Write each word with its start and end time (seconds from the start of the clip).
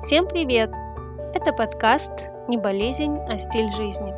Всем 0.00 0.28
привет! 0.28 0.70
Это 1.34 1.52
подкаст 1.52 2.12
«Не 2.46 2.56
болезнь, 2.56 3.18
а 3.28 3.36
стиль 3.36 3.68
жизни». 3.74 4.14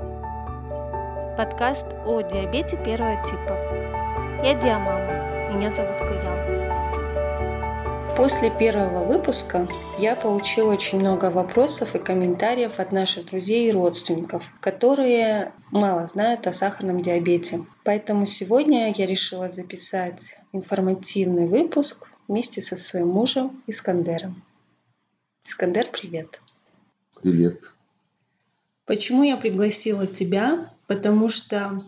Подкаст 1.39 1.87
о 2.05 2.21
диабете 2.21 2.77
первого 2.85 3.17
типа. 3.25 3.57
Я 4.45 4.61
Диамама, 4.61 5.55
меня 5.57 5.73
зовут 5.73 5.97
Каял. 5.97 6.37
После 8.15 8.51
первого 8.51 9.07
выпуска 9.07 9.67
я 9.99 10.17
получила 10.17 10.75
очень 10.75 11.01
много 11.01 11.31
вопросов 11.31 11.95
и 11.95 11.99
комментариев 11.99 12.79
от 12.79 12.93
наших 12.93 13.31
друзей 13.31 13.71
и 13.71 13.73
родственников, 13.73 14.45
которые 14.61 15.51
мало 15.71 16.07
знают 16.07 16.47
о 16.47 16.53
сахарном 16.53 17.01
диабете. 17.01 17.65
Поэтому 17.85 18.27
сегодня 18.27 18.93
я 18.95 19.07
решила 19.07 19.49
записать 19.49 20.39
информативный 20.53 21.47
выпуск 21.47 22.07
вместе 22.29 22.61
со 22.61 22.77
своим 22.77 23.09
мужем 23.09 23.63
Искандером. 23.67 24.43
Искандер, 25.45 25.89
привет. 25.91 26.39
Привет. 27.23 27.73
Почему 28.85 29.23
я 29.23 29.37
пригласила 29.37 30.07
тебя? 30.07 30.71
Потому 30.87 31.29
что 31.29 31.85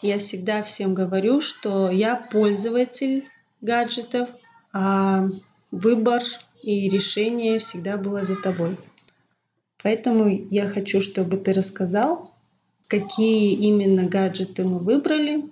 я 0.00 0.18
всегда 0.18 0.62
всем 0.62 0.94
говорю, 0.94 1.40
что 1.40 1.90
я 1.90 2.16
пользователь 2.16 3.28
гаджетов, 3.60 4.30
а 4.72 5.28
выбор 5.70 6.22
и 6.62 6.88
решение 6.88 7.58
всегда 7.58 7.98
было 7.98 8.22
за 8.22 8.36
тобой. 8.36 8.76
Поэтому 9.82 10.28
я 10.28 10.66
хочу, 10.66 11.00
чтобы 11.00 11.36
ты 11.36 11.52
рассказал, 11.52 12.34
какие 12.86 13.54
именно 13.54 14.08
гаджеты 14.08 14.64
мы 14.64 14.78
выбрали 14.78 15.50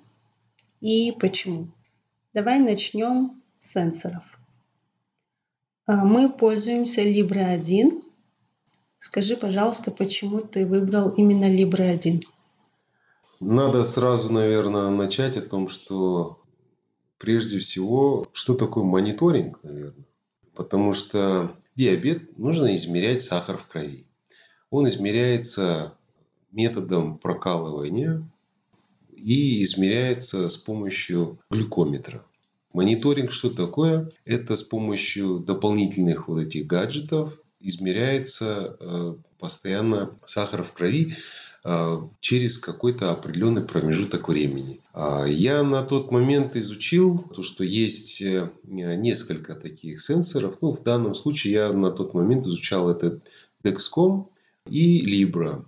и 0.80 1.12
почему. 1.12 1.69
Давай 2.33 2.59
начнем 2.59 3.42
с 3.59 3.73
сенсоров. 3.73 4.38
А, 5.88 6.05
мы 6.05 6.30
пользуемся 6.30 7.02
Libre 7.02 7.41
1. 7.41 8.02
Скажи, 8.98 9.38
пожалуйста, 9.38 9.91
почему 9.91 10.42
ты 10.42 10.67
выбрал 10.67 11.08
именно 11.08 11.47
Libre 11.50 11.89
1? 11.89 12.25
Надо 13.41 13.83
сразу, 13.83 14.31
наверное, 14.31 14.91
начать 14.91 15.39
о 15.39 15.41
том, 15.41 15.70
что 15.70 16.42
прежде 17.16 17.59
всего, 17.59 18.27
что 18.34 18.53
такое 18.53 18.84
мониторинг, 18.84 19.61
наверное. 19.62 20.05
Потому 20.55 20.92
что 20.92 21.56
диабет 21.75 22.36
нужно 22.36 22.77
измерять 22.77 23.22
сахар 23.22 23.56
в 23.56 23.66
крови. 23.66 24.06
Он 24.69 24.86
измеряется 24.89 25.94
методом 26.53 27.16
прокалывания 27.16 28.28
и 29.16 29.62
измеряется 29.62 30.50
с 30.50 30.59
помощью 30.59 31.39
глюкометра. 31.48 32.27
Мониторинг 32.72 33.33
что 33.33 33.50
такое? 33.50 34.11
Это 34.24 34.56
с 34.56 34.62
помощью 34.62 35.38
дополнительных 35.38 36.28
вот 36.28 36.41
этих 36.41 36.66
гаджетов 36.66 37.38
измеряется 37.60 38.77
э, 38.78 39.14
постоянно 39.38 40.16
сахар 40.25 40.62
в 40.62 40.72
крови 40.72 41.16
э, 41.64 41.97
через 42.20 42.58
какой-то 42.58 43.10
определенный 43.10 43.62
промежуток 43.62 44.28
времени. 44.28 44.80
А 44.92 45.25
я 45.25 45.62
на 45.62 45.83
тот 45.83 46.10
момент 46.10 46.56
изучил 46.56 47.19
то, 47.34 47.42
что 47.42 47.64
есть 47.64 48.20
э, 48.22 48.52
несколько 48.64 49.55
таких 49.55 50.00
сенсоров. 50.00 50.58
Ну, 50.60 50.70
в 50.70 50.82
данном 50.82 51.14
случае 51.14 51.55
я 51.55 51.72
на 51.72 51.91
тот 51.91 52.14
момент 52.14 52.47
изучал 52.47 52.91
этот 52.91 53.28
Dexcom 53.64 54.27
и 54.69 55.25
Libra. 55.25 55.64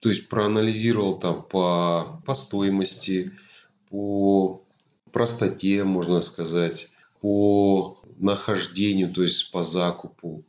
То 0.00 0.10
есть 0.10 0.28
проанализировал 0.28 1.18
там 1.18 1.42
по, 1.42 2.22
по 2.24 2.34
стоимости, 2.34 3.32
по 3.90 4.62
простоте, 5.12 5.84
можно 5.84 6.20
сказать, 6.20 6.90
по 7.20 8.00
нахождению, 8.18 9.12
то 9.12 9.22
есть 9.22 9.50
по 9.50 9.62
закупу. 9.62 10.44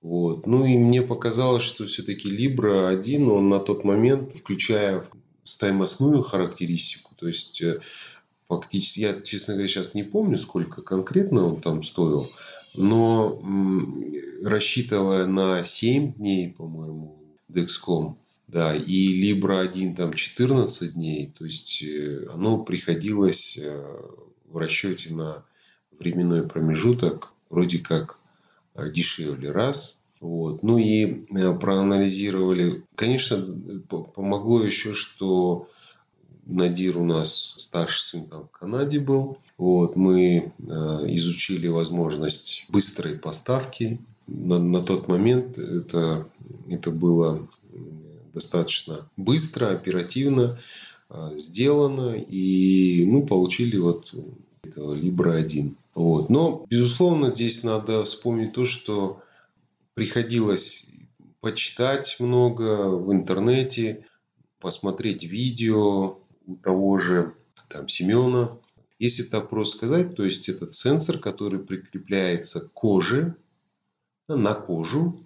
Вот. 0.00 0.46
Ну 0.46 0.64
и 0.64 0.76
мне 0.76 1.02
показалось, 1.02 1.62
что 1.62 1.86
все-таки 1.86 2.28
Libra 2.28 2.88
1, 2.88 3.28
он 3.28 3.48
на 3.48 3.60
тот 3.60 3.84
момент, 3.84 4.34
включая 4.34 5.04
стоимостную 5.44 6.22
характеристику, 6.22 7.14
то 7.16 7.28
есть 7.28 7.62
э, 7.62 7.80
фактически, 8.46 9.00
я, 9.00 9.20
честно 9.20 9.54
говоря, 9.54 9.68
сейчас 9.68 9.94
не 9.94 10.02
помню, 10.02 10.38
сколько 10.38 10.82
конкретно 10.82 11.46
он 11.46 11.60
там 11.60 11.82
стоил, 11.82 12.30
но 12.74 13.40
рассчитывая 14.42 15.26
на 15.26 15.62
7 15.64 16.14
дней, 16.14 16.50
по-моему, 16.50 17.18
Dexcom, 17.50 18.16
да, 18.52 18.76
и 18.76 19.32
Libra 19.32 19.60
1 19.60 19.94
там 19.94 20.12
14 20.12 20.92
дней, 20.92 21.32
то 21.36 21.44
есть 21.44 21.82
э, 21.82 22.26
оно 22.34 22.58
приходилось 22.58 23.56
э, 23.56 23.82
в 24.46 24.58
расчете 24.58 25.14
на 25.14 25.42
временной 25.98 26.46
промежуток 26.46 27.32
вроде 27.48 27.78
как 27.78 28.18
э, 28.74 28.90
дешевле 28.90 29.50
раз. 29.50 30.04
Вот. 30.20 30.62
Ну 30.62 30.76
и 30.76 31.24
проанализировали. 31.60 32.84
Конечно, 32.94 33.42
помогло 33.88 34.62
еще, 34.62 34.92
что 34.92 35.68
Надир 36.44 36.98
у 36.98 37.04
нас 37.04 37.54
старший 37.56 38.02
сын 38.02 38.28
там 38.28 38.44
в 38.44 38.50
Канаде 38.50 39.00
был. 39.00 39.38
Вот, 39.56 39.96
мы 39.96 40.52
изучили 40.58 41.66
возможность 41.68 42.66
быстрой 42.68 43.18
поставки. 43.18 43.98
На, 44.28 44.58
на 44.58 44.82
тот 44.82 45.08
момент 45.08 45.58
это, 45.58 46.28
это 46.68 46.92
было 46.92 47.48
достаточно 48.32 49.08
быстро, 49.16 49.70
оперативно 49.70 50.58
а, 51.08 51.36
сделано. 51.36 52.16
И 52.16 53.04
мы 53.04 53.26
получили 53.26 53.76
вот 53.76 54.14
этого 54.62 54.94
Libra 54.94 55.36
1. 55.36 55.76
Вот. 55.94 56.30
Но, 56.30 56.64
безусловно, 56.68 57.34
здесь 57.34 57.64
надо 57.64 58.04
вспомнить 58.04 58.52
то, 58.52 58.64
что 58.64 59.22
приходилось 59.94 60.86
почитать 61.40 62.16
много 62.20 62.96
в 62.96 63.12
интернете, 63.12 64.06
посмотреть 64.60 65.24
видео 65.24 66.18
у 66.46 66.56
того 66.56 66.98
же 66.98 67.34
там, 67.68 67.88
Семена. 67.88 68.56
Если 68.98 69.24
так 69.24 69.50
просто 69.50 69.78
сказать, 69.78 70.14
то 70.14 70.24
есть 70.24 70.48
этот 70.48 70.72
сенсор, 70.72 71.18
который 71.18 71.58
прикрепляется 71.58 72.60
к 72.60 72.72
коже, 72.72 73.36
на 74.28 74.54
кожу, 74.54 75.20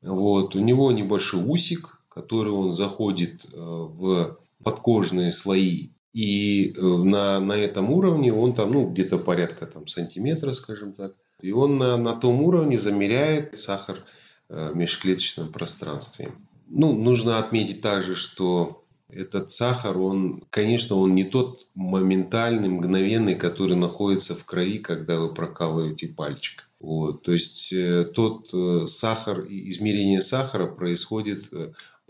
вот, 0.00 0.56
у 0.56 0.60
него 0.60 0.90
небольшой 0.90 1.44
усик, 1.44 1.99
который 2.10 2.52
он 2.52 2.74
заходит 2.74 3.46
э, 3.46 3.56
в 3.56 4.38
подкожные 4.62 5.32
слои. 5.32 5.90
И 6.12 6.74
э, 6.76 6.80
на, 6.80 7.40
на 7.40 7.52
этом 7.52 7.90
уровне 7.92 8.32
он 8.32 8.52
там, 8.52 8.72
ну, 8.72 8.90
где-то 8.90 9.16
порядка 9.16 9.66
там, 9.66 9.86
сантиметра, 9.86 10.52
скажем 10.52 10.92
так. 10.92 11.14
И 11.40 11.52
он 11.52 11.78
на, 11.78 11.96
на 11.96 12.14
том 12.14 12.42
уровне 12.42 12.78
замеряет 12.78 13.56
сахар 13.56 14.04
э, 14.48 14.72
в 14.72 14.76
межклеточном 14.76 15.52
пространстве. 15.52 16.30
Ну, 16.68 16.92
нужно 16.92 17.38
отметить 17.38 17.80
также, 17.80 18.16
что 18.16 18.84
этот 19.08 19.50
сахар, 19.50 19.96
он, 19.96 20.42
конечно, 20.50 20.96
он 20.96 21.14
не 21.14 21.24
тот 21.24 21.66
моментальный, 21.74 22.68
мгновенный, 22.68 23.34
который 23.34 23.76
находится 23.76 24.34
в 24.34 24.44
крови, 24.44 24.78
когда 24.78 25.18
вы 25.18 25.32
прокалываете 25.32 26.08
пальчик. 26.08 26.68
Вот, 26.78 27.22
то 27.24 27.32
есть 27.32 27.74
тот 28.14 28.54
сахар, 28.88 29.44
измерение 29.48 30.22
сахара 30.22 30.66
происходит 30.66 31.50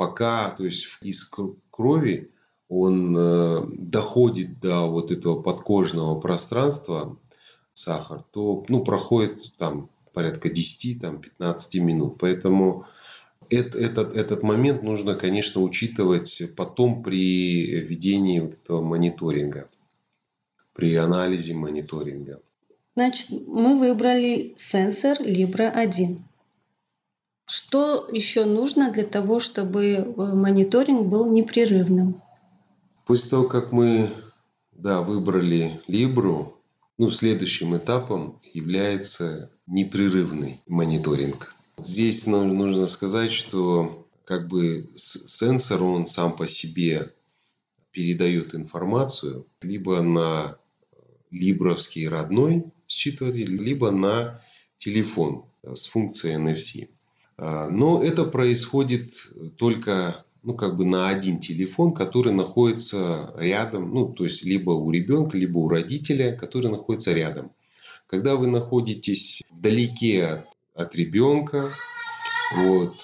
пока, 0.01 0.51
то 0.53 0.65
есть 0.65 0.87
из 1.03 1.31
крови 1.71 2.31
он 2.71 3.15
э, 3.15 3.67
доходит 3.73 4.59
до 4.59 4.87
вот 4.87 5.13
этого 5.13 5.43
подкожного 5.43 6.19
пространства, 6.19 7.19
сахар, 7.75 8.23
то 8.33 8.65
ну, 8.69 8.83
проходит 8.83 9.53
там 9.59 9.91
порядка 10.15 10.49
10-15 10.49 11.81
минут. 11.81 12.17
Поэтому 12.19 12.87
этот, 13.51 14.17
этот 14.17 14.43
момент 14.43 14.83
нужно, 14.83 15.17
конечно, 15.17 15.61
учитывать 15.61 16.45
потом 16.57 17.03
при 17.03 17.67
ведении 17.83 18.41
вот 18.41 18.55
этого 18.55 18.81
мониторинга, 18.81 19.69
при 20.73 20.95
анализе 20.95 21.53
мониторинга. 21.53 22.41
Значит, 22.97 23.33
мы 23.47 23.79
выбрали 23.79 24.55
сенсор 24.57 25.21
Libra 25.21 25.69
1. 25.69 26.25
Что 27.51 28.09
еще 28.13 28.45
нужно 28.45 28.93
для 28.93 29.05
того, 29.05 29.41
чтобы 29.41 29.85
э, 29.85 30.05
мониторинг 30.15 31.09
был 31.09 31.29
непрерывным? 31.29 32.23
После 33.07 33.31
того, 33.31 33.49
как 33.49 33.73
мы 33.73 34.09
да, 34.71 35.01
выбрали 35.01 35.81
Libru, 35.89 36.53
ну, 36.97 37.11
следующим 37.11 37.77
этапом 37.77 38.41
является 38.55 39.51
непрерывный 39.67 40.61
мониторинг. 40.69 41.53
Здесь 41.77 42.25
нужно 42.29 42.87
сказать, 42.87 43.33
что 43.33 44.07
как 44.25 44.47
бы 44.47 44.89
сенсор, 44.95 45.83
он 45.83 46.07
сам 46.07 46.37
по 46.37 46.47
себе 46.47 47.13
передает 47.91 48.55
информацию 48.55 49.45
либо 49.61 50.03
на 50.03 50.57
либровский 51.33 52.07
родной 52.07 52.67
считыватель, 52.87 53.61
либо 53.61 53.91
на 53.91 54.41
телефон 54.79 55.47
с 55.65 55.89
функцией 55.89 56.37
NFC. 56.37 56.89
А, 57.41 57.69
но 57.69 58.03
это 58.03 58.25
происходит 58.25 59.33
только 59.57 60.25
ну, 60.43 60.55
как 60.55 60.77
бы 60.77 60.85
на 60.85 61.09
один 61.09 61.41
телефон, 61.41 61.93
который 61.93 62.33
находится 62.33 63.35
рядом, 63.37 63.93
ну, 63.93 64.09
то 64.09 64.25
есть 64.25 64.45
либо 64.45 64.71
у 64.71 64.91
ребенка, 64.91 65.37
либо 65.37 65.59
у 65.59 65.69
родителя, 65.69 66.37
который 66.37 66.71
находится 66.71 67.13
рядом. 67.13 67.51
Когда 68.07 68.37
вы 68.37 68.47
находитесь 68.47 69.43
вдалеке 69.51 70.27
от 70.27 70.47
от 70.81 70.97
ребенка. 70.97 71.73
Вот. 72.57 72.95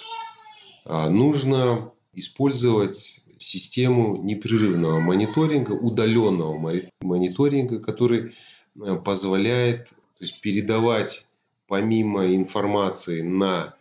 А 0.84 1.08
нужно 1.08 1.92
использовать 2.14 3.22
систему 3.36 4.16
непрерывного 4.16 4.98
мониторинга, 5.00 5.72
удаленного 5.72 6.80
мониторинга, 7.00 7.80
который 7.80 8.34
э, 8.80 8.96
позволяет 8.96 9.88
то 9.88 10.24
есть, 10.24 10.40
передавать 10.40 11.28
помимо 11.68 12.34
информации 12.34 13.20
на 13.22 13.74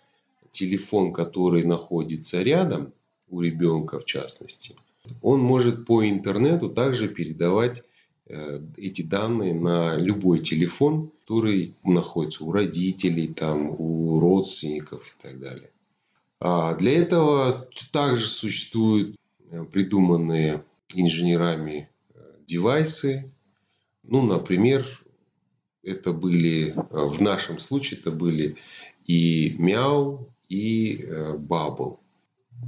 телефон, 0.56 1.14
который 1.14 1.64
находится 1.64 2.42
рядом, 2.42 2.94
у 3.30 3.42
ребенка 3.42 4.00
в 4.00 4.06
частности, 4.06 4.76
он 5.22 5.40
может 5.40 5.86
по 5.86 6.08
интернету 6.08 6.70
также 6.70 7.08
передавать 7.08 7.84
э, 8.28 8.62
эти 8.78 9.02
данные 9.02 9.54
на 9.54 9.96
любой 9.98 10.40
телефон, 10.40 11.12
который 11.22 11.76
находится 11.84 12.44
у 12.44 12.52
родителей, 12.52 13.28
там, 13.28 13.76
у 13.78 14.20
родственников 14.20 15.08
и 15.08 15.24
так 15.24 15.40
далее. 15.40 15.70
А 16.40 16.76
для 16.76 16.94
этого 16.94 17.54
также 17.92 18.28
существуют 18.28 19.16
э, 19.50 19.64
придуманные 19.66 20.64
инженерами 20.94 21.90
э, 22.14 22.20
девайсы. 22.46 23.32
Ну, 24.04 24.24
например, 24.24 24.86
это 25.84 26.14
были, 26.14 26.74
в 26.90 27.22
нашем 27.22 27.60
случае 27.60 28.00
это 28.00 28.12
были 28.12 28.56
и 29.06 29.56
Мяу, 29.60 30.28
и 30.50 31.06
Bubble. 31.38 31.98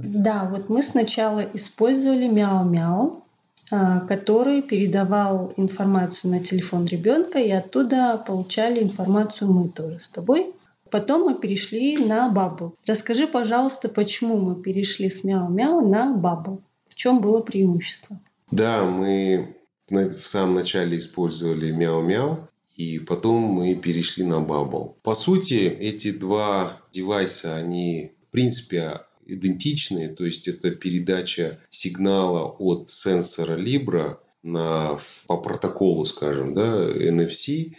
Да, 0.02 0.48
вот 0.50 0.68
мы 0.68 0.82
сначала 0.82 1.44
использовали 1.54 2.26
мяу-мяу, 2.26 3.24
а, 3.70 4.00
который 4.00 4.62
передавал 4.62 5.52
информацию 5.56 6.30
на 6.32 6.40
телефон 6.40 6.86
ребенка, 6.86 7.38
и 7.38 7.50
оттуда 7.50 8.22
получали 8.26 8.82
информацию 8.82 9.52
мы 9.52 9.68
тоже 9.68 9.98
с 9.98 10.08
тобой. 10.08 10.52
Потом 10.90 11.24
мы 11.24 11.34
перешли 11.34 11.98
на 11.98 12.32
Bubble. 12.32 12.72
Расскажи, 12.86 13.26
пожалуйста, 13.26 13.88
почему 13.88 14.38
мы 14.38 14.62
перешли 14.62 15.10
с 15.10 15.22
мяу-мяу 15.22 15.86
на 15.86 16.14
Bubble? 16.16 16.60
В 16.88 16.94
чем 16.94 17.20
было 17.20 17.40
преимущество? 17.40 18.18
Да, 18.50 18.84
мы 18.84 19.54
в 19.90 20.20
самом 20.20 20.54
начале 20.54 20.98
использовали 20.98 21.70
мяу-мяу, 21.70 22.47
и 22.78 23.00
потом 23.00 23.42
мы 23.42 23.74
перешли 23.74 24.24
на 24.24 24.36
Bubble. 24.36 24.94
По 25.02 25.14
сути, 25.14 25.64
эти 25.64 26.12
два 26.12 26.80
девайса, 26.92 27.56
они 27.56 28.12
в 28.28 28.30
принципе 28.30 29.00
идентичные, 29.26 30.08
то 30.08 30.24
есть 30.24 30.46
это 30.46 30.70
передача 30.70 31.58
сигнала 31.70 32.44
от 32.44 32.88
сенсора 32.88 33.60
Libra 33.60 34.18
на, 34.44 35.00
по 35.26 35.38
протоколу, 35.38 36.04
скажем, 36.04 36.54
да, 36.54 36.88
NFC, 36.88 37.74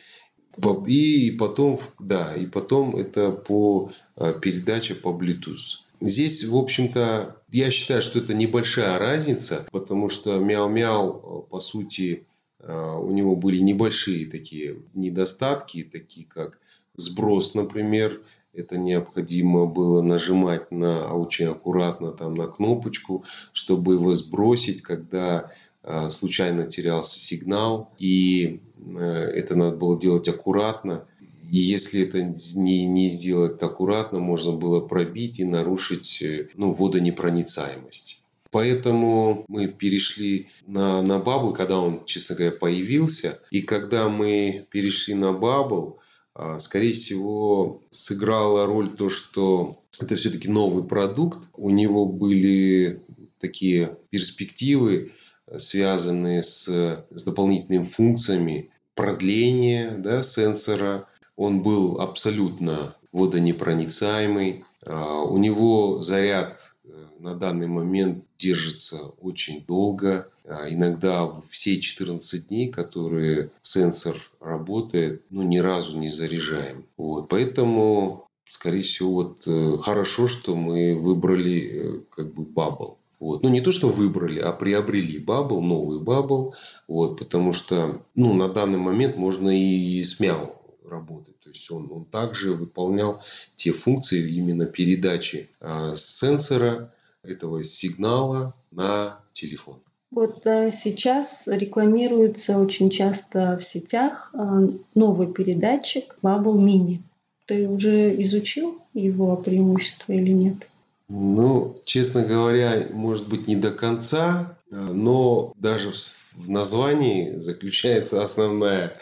и 0.86 1.32
потом, 1.32 1.80
да, 2.00 2.36
и 2.36 2.46
потом 2.46 2.98
это 2.98 3.32
по 3.32 3.94
а, 4.18 4.34
передаче 4.34 4.96
по 4.96 5.10
Bluetooth. 5.10 5.86
Здесь, 6.02 6.44
в 6.44 6.58
общем-то, 6.58 7.38
я 7.52 7.72
считаю, 7.72 8.02
что 8.02 8.20
это 8.20 8.34
небольшая 8.34 9.00
разница, 9.00 9.66
потому 9.72 10.10
что 10.10 10.40
мяу-мяу, 10.40 11.48
по 11.50 11.62
сути, 11.62 12.26
у 12.62 13.12
него 13.12 13.36
были 13.36 13.60
небольшие 13.60 14.26
такие 14.26 14.78
недостатки, 14.94 15.84
такие 15.84 16.28
как 16.28 16.60
сброс, 16.96 17.54
например, 17.54 18.22
это 18.54 18.78
необходимо 18.78 19.66
было 19.66 20.02
нажимать 20.02 20.72
на 20.72 21.14
очень 21.14 21.46
аккуратно 21.46 22.12
там 22.12 22.34
на 22.34 22.48
кнопочку, 22.48 23.24
чтобы 23.54 23.94
его 23.94 24.16
сбросить, 24.16 24.82
когда 24.82 25.52
э, 25.84 26.10
случайно 26.10 26.66
терялся 26.66 27.18
сигнал. 27.20 27.94
И 28.00 28.62
э, 28.78 29.00
это 29.00 29.56
надо 29.56 29.78
было 29.78 30.00
делать 30.00 30.28
аккуратно. 30.28 31.06
И 31.50 31.58
если 31.58 32.04
это 32.04 32.22
не, 32.22 32.86
не 32.86 33.08
сделать 33.08 33.62
аккуратно, 33.62 34.20
можно 34.20 34.54
было 34.54 34.82
пробить 34.82 35.40
и 35.40 35.46
нарушить 35.46 36.22
э, 36.22 36.50
ну, 36.56 36.74
водонепроницаемость. 36.74 38.19
Поэтому 38.52 39.46
мы 39.48 39.68
перешли 39.68 40.50
на, 40.66 41.02
на 41.02 41.20
Bubble, 41.20 41.54
когда 41.54 41.80
он, 41.80 42.06
честно 42.06 42.36
говоря, 42.36 42.56
появился. 42.56 43.40
И 43.52 43.62
когда 43.62 44.10
мы 44.10 44.66
перешли 44.72 45.14
на 45.14 45.28
Bubble, 45.28 45.98
а, 46.34 46.58
скорее 46.58 46.94
всего, 46.94 47.84
сыграла 47.90 48.66
роль 48.66 48.96
то, 48.96 49.10
что 49.10 49.78
это 50.00 50.16
все-таки 50.16 50.48
новый 50.48 50.84
продукт. 50.84 51.50
У 51.54 51.70
него 51.70 52.06
были 52.06 53.04
такие 53.40 53.98
перспективы, 54.10 55.12
связанные 55.58 56.44
с, 56.44 56.68
с 56.68 57.24
дополнительными 57.24 57.86
функциями 57.86 58.72
продления 58.96 59.92
да, 59.98 60.24
сенсора. 60.24 61.08
Он 61.36 61.62
был 61.62 62.00
абсолютно 62.00 62.96
водонепроницаемый. 63.12 64.64
А, 64.86 65.24
у 65.24 65.38
него 65.38 66.02
заряд 66.02 66.76
э, 66.79 66.79
на 67.20 67.36
данный 67.36 67.68
момент 67.68 68.24
держится 68.38 69.10
очень 69.22 69.64
долго. 69.66 70.30
А 70.46 70.70
иногда 70.70 71.30
все 71.50 71.80
14 71.80 72.48
дней, 72.48 72.70
которые 72.70 73.52
сенсор 73.62 74.16
работает, 74.40 75.24
ну, 75.30 75.44
ни 75.44 75.58
разу 75.60 76.00
не 76.00 76.10
заряжаем. 76.10 76.86
Вот. 76.98 77.30
Поэтому, 77.30 78.28
скорее 78.48 78.82
всего, 78.82 79.14
вот 79.14 79.48
э, 79.48 79.78
хорошо, 79.78 80.28
что 80.28 80.56
мы 80.56 80.96
выбрали 80.96 81.60
э, 81.60 82.02
как 82.10 82.34
бы 82.34 82.44
Bubble. 82.44 82.96
Вот. 83.20 83.44
Ну, 83.44 83.50
не 83.50 83.62
то, 83.62 83.72
что 83.72 83.90
выбрали, 83.90 84.40
а 84.40 84.54
приобрели 84.54 85.20
Bubble, 85.24 85.60
новый 85.60 86.00
Bubble. 86.00 86.54
Вот, 86.88 87.20
потому 87.20 87.54
что 87.54 88.02
ну, 88.16 88.34
на 88.34 88.48
данный 88.48 88.80
момент 88.80 89.18
можно 89.18 89.50
и 89.50 90.02
с 90.04 90.20
Мяу 90.20 90.56
работать. 90.90 91.40
То 91.42 91.50
есть 91.50 91.70
он, 91.72 91.90
он 91.92 92.06
также 92.06 92.54
выполнял 92.54 93.22
те 93.56 93.72
функции 93.72 94.32
именно 94.32 94.66
передачи 94.66 95.50
а, 95.60 95.96
сенсора 95.96 96.94
этого 97.24 97.64
сигнала 97.64 98.54
на 98.72 99.20
телефон. 99.32 99.80
Вот 100.12 100.46
э, 100.48 100.72
сейчас 100.72 101.48
рекламируется 101.48 102.58
очень 102.58 102.90
часто 102.90 103.58
в 103.58 103.64
сетях 103.64 104.34
э, 104.34 104.70
новый 104.96 105.32
передатчик 105.32 106.16
Bubble 106.24 106.58
Mini. 106.58 106.98
Ты 107.46 107.68
уже 107.68 108.20
изучил 108.22 108.82
его 108.94 109.38
преимущества 109.38 110.14
или 110.14 110.32
нет? 110.32 110.68
Ну, 111.10 111.80
честно 111.86 112.26
говоря, 112.26 112.88
может 112.92 113.30
быть 113.30 113.48
не 113.48 113.56
до 113.56 113.72
конца, 113.72 114.58
э, 114.72 114.76
но 114.76 115.54
даже 115.56 115.92
в 115.92 116.50
названии 116.50 117.40
заключается 117.40 118.24
основная 118.24 118.94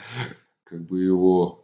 как 0.66 0.82
бы 0.82 1.02
его 1.02 1.64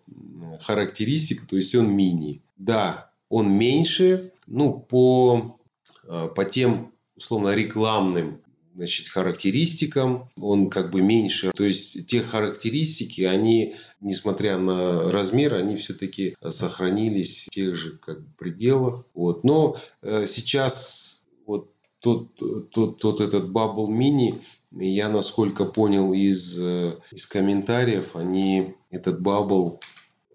характеристика, 0.62 1.46
то 1.46 1.58
есть 1.58 1.76
он 1.76 1.92
мини. 1.94 2.42
Да, 2.56 3.12
он 3.30 3.52
меньше, 3.52 4.32
ну, 4.48 4.80
по, 4.80 5.60
по 6.08 6.46
тем, 6.46 6.94
условно, 7.16 7.50
рекламным 7.50 8.44
значит, 8.76 9.08
характеристикам, 9.08 10.30
он 10.40 10.70
как 10.70 10.92
бы 10.92 11.02
меньше. 11.02 11.52
То 11.56 11.64
есть 11.64 12.08
те 12.08 12.22
характеристики, 12.22 13.22
они, 13.22 13.76
несмотря 14.02 14.58
на 14.58 15.12
размер, 15.12 15.56
они 15.56 15.78
все-таки 15.78 16.36
сохранились 16.50 17.46
в 17.46 17.50
тех 17.52 17.76
же 17.76 17.98
как 17.98 18.22
бы, 18.22 18.28
пределах. 18.38 19.06
Вот. 19.14 19.44
Но 19.44 19.78
э, 20.02 20.26
сейчас 20.28 21.28
вот 21.46 21.70
тот, 22.00 22.30
тот, 22.72 23.00
тот 23.00 23.22
этот 23.22 23.50
Bubble 23.50 23.88
Mini, 23.88 24.42
я 24.72 25.10
насколько 25.10 25.66
понял 25.66 26.14
из, 26.14 26.60
э, 26.60 26.98
из 27.12 27.28
комментариев, 27.28 28.16
они 28.16 28.76
этот 28.90 29.22
Bubble 29.22 29.80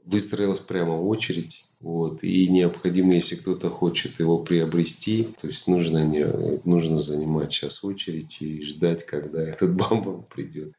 выстроилась 0.05 0.61
прямо 0.61 0.97
в 0.97 1.09
очередь 1.09 1.68
вот. 1.81 2.25
И 2.25 2.49
необходимо, 2.49 3.15
если 3.15 3.37
кто-то 3.37 3.71
хочет 3.71 4.19
его 4.19 4.39
приобрести, 4.39 5.29
то 5.41 5.47
есть 5.47 5.69
нужно, 5.69 6.05
не, 6.05 6.27
нужно 6.65 6.99
занимать 6.99 7.53
сейчас 7.53 7.85
очередь 7.85 8.43
и 8.43 8.63
ждать, 8.65 9.07
когда 9.07 9.41
этот 9.41 9.75
бамбл 9.77 10.25
придет. 10.29 10.73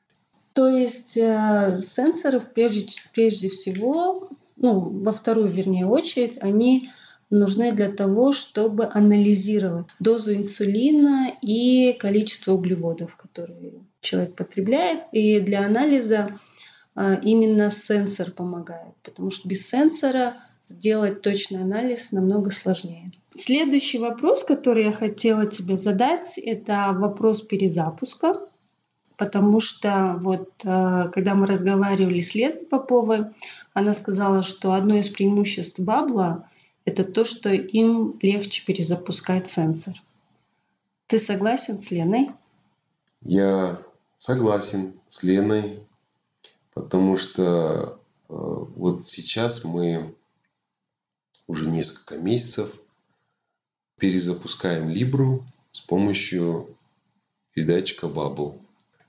То 0.54 0.68
есть 0.68 1.16
э, 1.16 1.78
сенсоры 1.78 2.42
прежде, 2.42 2.88
прежде 3.14 3.48
всего, 3.48 4.30
ну, 4.58 4.80
во 4.80 5.14
вторую, 5.14 5.48
вернее, 5.48 5.86
очередь, 5.86 6.38
они 6.42 6.90
нужны 7.30 7.72
для 7.72 7.92
того, 7.92 8.34
чтобы 8.34 8.90
анализировать 8.92 9.86
дозу 10.00 10.36
инсулина 10.36 11.32
и 11.42 11.94
количество 11.94 12.54
углеводов, 12.54 13.16
которые 13.16 13.74
человек 14.02 14.36
потребляет. 14.36 15.04
И 15.14 15.40
для 15.40 15.66
анализа 15.66 16.38
э, 16.96 17.22
именно 17.24 17.70
сенсор 17.70 18.32
помогает, 18.32 18.96
потому 19.02 19.32
что 19.32 19.48
без 19.48 19.66
сенсора 19.66 20.34
сделать 20.64 21.22
точный 21.22 21.62
анализ 21.62 22.12
намного 22.12 22.52
сложнее. 22.52 23.12
Следующий 23.36 24.00
вопрос, 24.00 24.44
который 24.44 24.86
я 24.86 24.92
хотела 24.92 25.46
тебе 25.46 25.78
задать, 25.78 26.38
это 26.38 26.94
вопрос 26.94 27.42
перезапуска, 27.42 28.42
потому 29.18 29.60
что 29.60 30.18
вот 30.20 30.50
э, 30.64 31.10
когда 31.14 31.36
мы 31.36 31.46
разговаривали 31.46 32.22
с 32.22 32.36
Леной 32.36 32.66
Поповой, 32.66 33.26
она 33.74 33.94
сказала, 33.94 34.44
что 34.44 34.74
одно 34.74 34.96
из 34.96 35.10
преимуществ 35.10 35.80
Бабла– 35.80 36.50
это 36.86 37.04
то, 37.04 37.24
что 37.24 37.50
им 37.50 38.18
легче 38.22 38.66
перезапускать 38.66 39.48
сенсор. 39.48 39.94
Ты 41.08 41.20
согласен 41.20 41.78
с 41.80 41.92
Леной? 41.92 42.30
Я 43.22 43.80
согласен 44.18 45.00
с 45.06 45.24
Леной, 45.24 45.80
потому 46.74 47.18
что 47.18 48.00
э, 48.28 48.34
вот 48.34 49.06
сейчас 49.06 49.64
мы 49.64 50.16
уже 51.50 51.68
несколько 51.68 52.16
месяцев 52.16 52.80
перезапускаем 54.00 54.88
Libru 54.88 55.44
с 55.72 55.82
помощью 55.82 56.78
передатчика 57.54 58.06
Bubble. 58.06 58.62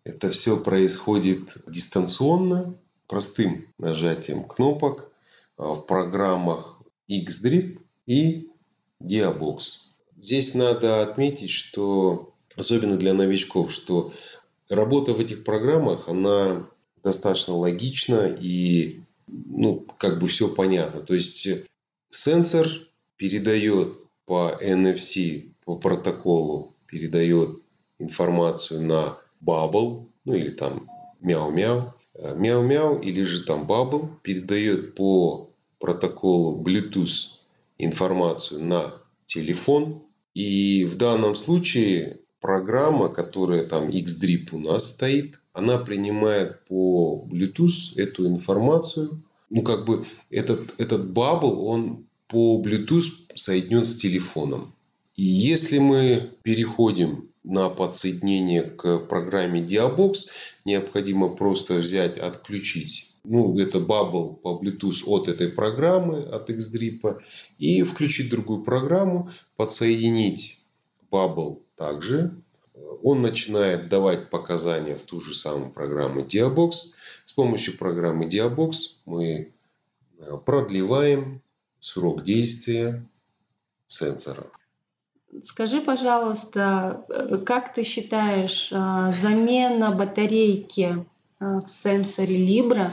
Это 0.04 0.30
все 0.30 0.58
происходит 0.58 1.52
дистанционно, 1.66 2.74
простым 3.06 3.68
нажатием 3.78 4.44
кнопок 4.44 5.12
а, 5.58 5.74
в 5.74 5.82
программах 5.82 6.80
Xdrip 7.10 7.78
и 8.06 8.48
Diabox. 9.02 9.60
Здесь 10.16 10.54
надо 10.54 11.02
отметить, 11.02 11.50
что 11.50 12.32
особенно 12.56 12.96
для 12.96 13.12
новичков, 13.12 13.70
что 13.70 14.14
работа 14.70 15.12
в 15.12 15.20
этих 15.20 15.44
программах, 15.44 16.08
она 16.08 16.66
достаточно 17.02 17.54
логична 17.54 18.28
и 18.28 19.02
ну, 19.26 19.86
как 19.98 20.18
бы 20.18 20.28
все 20.28 20.48
понятно. 20.48 21.02
То 21.02 21.14
есть 21.14 21.46
сенсор 22.10 22.68
передает 23.16 23.96
по 24.26 24.58
NFC, 24.60 25.52
по 25.64 25.76
протоколу, 25.76 26.74
передает 26.86 27.62
информацию 27.98 28.82
на 28.82 29.18
Bubble, 29.44 30.06
ну 30.24 30.34
или 30.34 30.50
там 30.50 30.88
мяу-мяу. 31.20 31.94
Мяу-мяу 32.14 32.98
или 32.98 33.22
же 33.22 33.44
там 33.44 33.66
Bubble 33.66 34.10
передает 34.22 34.94
по 34.94 35.50
протоколу 35.78 36.62
Bluetooth 36.62 37.38
информацию 37.78 38.62
на 38.62 38.94
телефон. 39.24 40.02
И 40.34 40.84
в 40.84 40.96
данном 40.98 41.34
случае 41.34 42.20
программа, 42.40 43.08
которая 43.08 43.64
там 43.66 43.88
Xdrip 43.88 44.48
у 44.52 44.58
нас 44.58 44.90
стоит, 44.90 45.40
она 45.52 45.78
принимает 45.78 46.64
по 46.68 47.26
Bluetooth 47.30 47.96
эту 47.96 48.26
информацию. 48.26 49.22
Ну, 49.50 49.62
как 49.62 49.84
бы 49.84 50.06
этот, 50.30 50.74
этот 50.78 51.10
Bubble, 51.10 51.56
он 51.64 52.06
по 52.28 52.62
Bluetooth 52.62 53.34
соединен 53.34 53.84
с 53.84 53.96
телефоном. 53.96 54.72
И 55.16 55.24
если 55.24 55.78
мы 55.78 56.30
переходим 56.42 57.28
на 57.42 57.68
подсоединение 57.68 58.62
к 58.62 58.98
программе 59.00 59.60
Diabox, 59.60 60.28
необходимо 60.64 61.28
просто 61.28 61.74
взять, 61.74 62.16
отключить 62.16 63.10
ну, 63.24 63.58
это 63.58 63.78
Bubble 63.78 64.36
по 64.36 64.60
Bluetooth 64.62 65.04
от 65.06 65.28
этой 65.28 65.48
программы, 65.48 66.22
от 66.22 66.50
Xdrip, 66.50 67.20
и 67.58 67.82
включить 67.82 68.30
другую 68.30 68.62
программу, 68.62 69.30
подсоединить 69.56 70.64
Bubble 71.10 71.60
также. 71.76 72.34
Он 73.02 73.22
начинает 73.22 73.88
давать 73.88 74.30
показания 74.30 74.96
в 74.96 75.02
ту 75.02 75.20
же 75.20 75.34
самую 75.34 75.70
программу 75.70 76.20
Diabox. 76.20 76.94
С 77.24 77.32
помощью 77.32 77.78
программы 77.78 78.26
Diabox 78.26 78.72
мы 79.04 79.52
э, 80.18 80.36
продлеваем 80.44 81.40
срок 81.78 82.22
действия 82.24 83.06
сенсора. 83.86 84.46
Скажи, 85.42 85.80
пожалуйста, 85.80 87.04
э, 87.08 87.38
как 87.44 87.72
ты 87.72 87.82
считаешь, 87.84 88.70
э, 88.72 89.12
замена 89.14 89.92
батарейки 89.92 91.04
в 91.38 91.66
сенсоре 91.66 92.36
Libra 92.36 92.90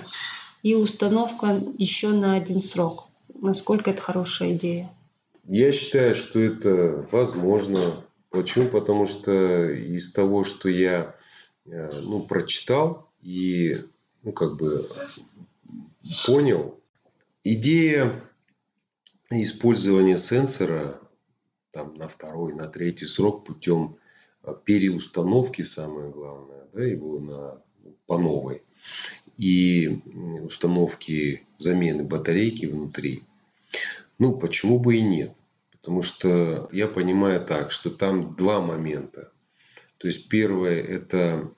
и 0.63 0.73
установка 0.73 1.59
еще 1.77 2.09
на 2.09 2.35
один 2.35 2.61
срок? 2.61 3.05
Насколько 3.33 3.91
это 3.91 4.01
хорошая 4.01 4.53
идея? 4.53 4.89
Я 5.47 5.71
считаю, 5.71 6.15
что 6.15 6.39
это 6.39 7.07
возможно. 7.11 7.79
Почему? 8.37 8.67
Потому 8.67 9.07
что 9.07 9.71
из 9.71 10.13
того, 10.13 10.43
что 10.43 10.69
я 10.69 11.15
ну, 11.65 12.21
прочитал 12.21 13.09
и 13.23 13.77
ну, 14.21 14.31
как 14.31 14.57
бы 14.57 14.85
понял, 16.27 16.79
идея 17.43 18.13
использования 19.31 20.19
сенсора 20.19 21.01
там, 21.71 21.95
на 21.95 22.07
второй, 22.07 22.53
на 22.53 22.67
третий 22.67 23.07
срок 23.07 23.43
путем 23.43 23.97
а, 24.43 24.53
переустановки, 24.53 25.63
самое 25.63 26.11
главное, 26.11 26.67
да, 26.73 26.83
его 26.83 27.19
на, 27.19 27.61
по 28.05 28.19
новой. 28.19 28.61
И 29.37 29.99
установки 30.43 31.43
замены 31.57 32.03
батарейки 32.03 32.67
внутри. 32.67 33.23
Ну, 34.19 34.37
почему 34.37 34.79
бы 34.79 34.97
и 34.97 35.01
нет? 35.01 35.36
Потому 35.87 36.01
что 36.01 36.67
я 36.73 36.85
понимаю 36.85 37.39
так, 37.45 37.71
что 37.71 37.89
там 37.89 38.35
два 38.35 38.59
момента. 38.59 39.31
То 39.97 40.07
есть 40.07 40.27
первое 40.27 40.81
это 40.81 41.49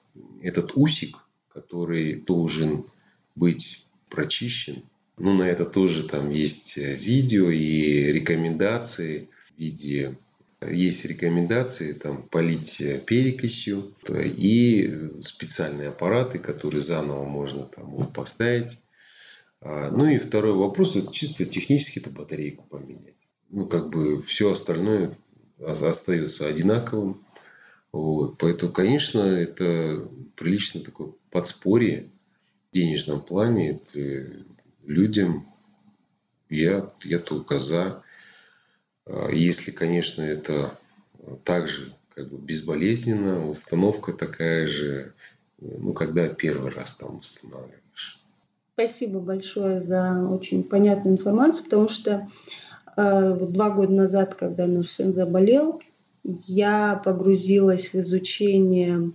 этот 0.43 0.74
усик, 0.75 1.25
который 1.48 2.13
должен 2.13 2.86
быть 3.33 3.88
прочищен. 4.07 4.83
Ну, 5.17 5.33
на 5.33 5.50
это 5.50 5.65
тоже 5.65 6.07
там 6.07 6.29
есть 6.29 6.77
видео 6.77 7.50
и 7.50 8.12
рекомендации 8.12 9.29
виде 9.57 10.15
есть 10.62 11.05
рекомендации 11.05 11.93
там 11.93 12.21
полить 12.21 12.83
перекисью 13.07 13.95
и 14.07 15.09
специальные 15.19 15.89
аппараты, 15.89 16.38
которые 16.38 16.81
заново 16.81 17.25
можно 17.25 17.65
там 17.65 18.05
поставить. 18.13 18.79
А, 19.59 19.89
ну 19.89 20.05
и 20.05 20.19
второй 20.19 20.53
вопрос, 20.53 20.95
это 20.95 21.12
чисто 21.12 21.45
технически 21.45 21.98
это 21.98 22.12
батарейку 22.12 22.63
поменять. 22.69 23.15
Ну 23.50 23.68
как 23.68 23.89
бы 23.89 24.22
все 24.24 24.51
остальное 24.51 25.15
остается 25.65 26.48
одинаковым. 26.48 27.24
Вот. 27.91 28.38
Поэтому, 28.38 28.72
конечно, 28.72 29.20
это 29.20 30.08
прилично 30.36 30.82
такое 30.82 31.12
подспорье 31.32 32.10
в 32.70 32.75
денежном 32.75 33.22
плане. 33.22 33.72
Это 33.72 34.44
людям 34.86 35.46
я, 36.50 36.91
я 37.03 37.20
только 37.20 37.60
за. 37.60 38.03
А, 39.06 39.29
если, 39.32 39.72
конечно, 39.72 40.22
это 40.22 40.77
также 41.44 41.94
как 42.13 42.29
бы 42.29 42.38
безболезненно, 42.38 43.50
установка 43.50 44.13
такая 44.13 44.68
же, 44.68 45.13
ну, 45.60 45.94
когда 45.94 46.27
первый 46.27 46.72
раз 46.72 46.96
там 46.96 47.20
устанавливаешь. 47.20 48.20
Спасибо 48.74 49.20
большое 49.20 49.82
за 49.82 50.27
очень 50.29 50.63
понятную 50.63 51.18
информацию, 51.18 51.65
потому 51.65 51.89
что 51.89 52.27
два 53.36 53.70
года 53.72 53.91
назад, 53.91 54.36
когда 54.36 54.68
наш 54.68 54.88
сын 54.89 55.13
заболел, 55.13 55.82
я 56.24 57.01
погрузилась 57.03 57.94
в 57.94 57.96
изучение 57.96 59.12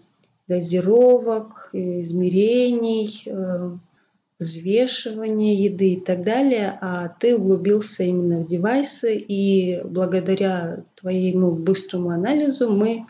дозировок, 0.49 1.71
измерений, 1.73 3.23
э, 3.27 3.71
взвешивание 4.39 5.55
еды 5.55 5.95
и 5.95 6.01
так 6.01 6.23
далее, 6.23 6.77
а 6.81 7.09
ты 7.09 7.37
углубился 7.37 8.05
именно 8.05 8.41
в 8.41 8.47
девайсы, 8.47 9.17
и 9.17 9.81
благодаря 9.85 10.85
твоему 10.97 11.53
быстрому 11.53 12.11
анализу 12.11 12.71
мы 12.71 13.07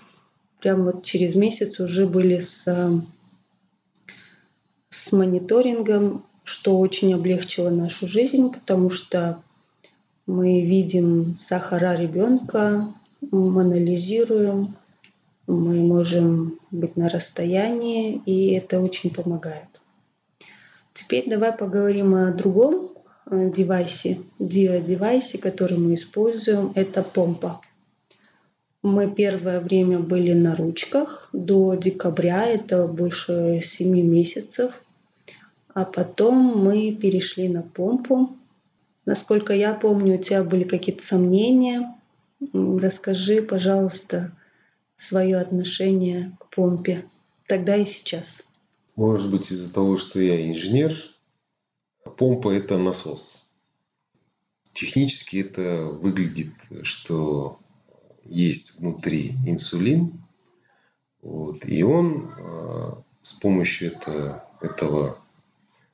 прямо 0.60 0.92
вот 0.92 1.02
через 1.02 1.34
месяц 1.34 1.80
уже 1.80 2.06
были 2.06 2.38
с, 2.38 2.68
с 4.90 5.12
мониторингом, 5.12 6.24
что 6.44 6.78
очень 6.78 7.14
облегчило 7.14 7.70
нашу 7.70 8.06
жизнь, 8.06 8.52
потому 8.52 8.90
что 8.90 9.42
мы 10.26 10.62
видим 10.62 11.36
сахара 11.38 11.94
ребенка, 11.94 12.92
мы 13.30 13.62
анализируем, 13.62 14.74
мы 15.46 15.80
можем 15.80 16.58
быть 16.70 16.96
на 16.96 17.08
расстоянии, 17.08 18.20
и 18.24 18.52
это 18.52 18.80
очень 18.80 19.10
помогает. 19.10 19.68
Теперь 20.92 21.28
давай 21.28 21.52
поговорим 21.52 22.14
о 22.14 22.32
другом 22.32 22.90
э, 23.26 23.50
девайсе, 23.50 24.20
диа-девайсе, 24.38 25.38
который 25.38 25.76
мы 25.76 25.94
используем. 25.94 26.72
Это 26.74 27.02
помпа. 27.02 27.60
Мы 28.82 29.10
первое 29.10 29.60
время 29.60 29.98
были 29.98 30.34
на 30.34 30.54
ручках 30.54 31.30
до 31.32 31.74
декабря, 31.74 32.46
это 32.46 32.86
больше 32.86 33.58
7 33.60 33.90
месяцев. 33.90 34.72
А 35.74 35.84
потом 35.84 36.36
мы 36.36 36.94
перешли 36.94 37.48
на 37.48 37.62
помпу. 37.62 38.30
Насколько 39.06 39.52
я 39.52 39.74
помню, 39.74 40.14
у 40.14 40.22
тебя 40.22 40.42
были 40.42 40.64
какие-то 40.64 41.02
сомнения. 41.02 41.94
Расскажи, 42.52 43.42
пожалуйста, 43.42 44.32
свое 44.96 45.38
отношение 45.38 46.36
к 46.40 46.48
помпе 46.54 47.04
тогда 47.46 47.76
и 47.76 47.84
сейчас. 47.84 48.50
Может 48.96 49.30
быть 49.30 49.50
из-за 49.50 49.72
того, 49.72 49.96
что 49.96 50.20
я 50.20 50.48
инженер, 50.48 50.94
помпа 52.16 52.50
это 52.50 52.78
насос. 52.78 53.46
Технически 54.72 55.38
это 55.38 55.84
выглядит, 55.84 56.52
что 56.82 57.58
есть 58.24 58.78
внутри 58.78 59.36
инсулин, 59.46 60.24
вот, 61.22 61.64
и 61.66 61.82
он 61.82 62.30
э, 62.36 62.92
с 63.20 63.32
помощью 63.32 63.92
это, 63.92 64.46
этого 64.60 65.18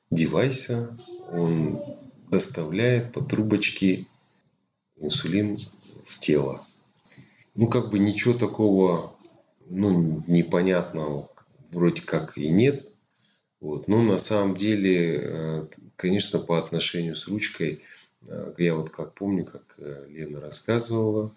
девайса 0.09 0.97
он 1.31 1.81
доставляет 2.31 3.11
по 3.11 3.21
трубочке 3.21 4.07
инсулин 4.95 5.59
в 6.05 6.19
тело. 6.19 6.65
Ну, 7.53 7.67
как 7.67 7.91
бы 7.91 7.99
ничего 7.99 8.33
такого 8.33 9.15
ну, 9.69 10.23
непонятного 10.27 11.29
вроде 11.71 12.01
как 12.01 12.37
и 12.37 12.49
нет. 12.49 12.87
Вот. 13.59 13.87
Но 13.87 14.01
на 14.01 14.17
самом 14.17 14.55
деле, 14.55 15.19
э, 15.21 15.67
конечно, 15.97 16.39
по 16.39 16.57
отношению 16.57 17.15
с 17.15 17.27
ручкой 17.27 17.81
э, 18.27 18.53
я 18.57 18.75
вот 18.75 18.89
как 18.89 19.13
помню, 19.13 19.45
как 19.45 19.75
э, 19.77 20.07
Лена 20.09 20.39
рассказывала, 20.39 21.33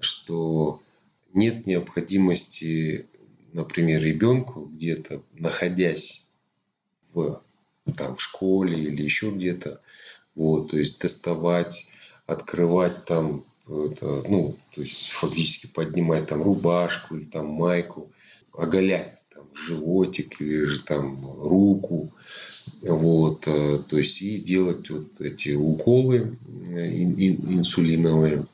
что 0.00 0.82
нет 1.32 1.66
необходимости, 1.66 3.06
например, 3.52 4.02
ребенку 4.02 4.66
где-то, 4.66 5.22
находясь 5.32 6.28
в, 7.12 7.40
там, 7.96 8.16
в 8.16 8.20
школе 8.20 8.82
или 8.82 9.02
еще 9.02 9.30
где-то, 9.30 9.80
вот, 10.34 10.70
то 10.70 10.78
есть 10.78 11.00
доставать, 11.00 11.90
открывать 12.26 13.04
там, 13.06 13.44
это, 13.66 14.22
ну, 14.28 14.56
то 14.74 14.80
есть 14.80 15.10
фактически 15.10 15.66
поднимать 15.66 16.28
там 16.28 16.42
рубашку 16.42 17.16
или 17.16 17.24
там 17.24 17.46
майку, 17.46 18.10
оголять 18.52 19.18
там, 19.34 19.46
животик 19.54 20.40
или 20.40 20.64
же 20.64 20.80
там 20.82 21.24
руку, 21.24 22.12
вот, 22.82 23.46
э, 23.46 23.82
то 23.88 23.98
есть 23.98 24.22
и 24.22 24.38
делать 24.38 24.90
вот 24.90 25.20
эти 25.20 25.50
уколы 25.50 26.38
э, 26.68 27.02
инсулиновые. 27.02 28.46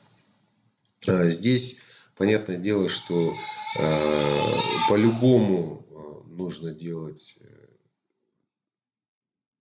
А 1.07 1.31
здесь 1.31 1.81
понятное 2.15 2.57
дело, 2.57 2.87
что 2.89 3.35
э, 3.77 4.53
по-любому 4.89 5.85
нужно 6.29 6.73
делать, 6.73 7.39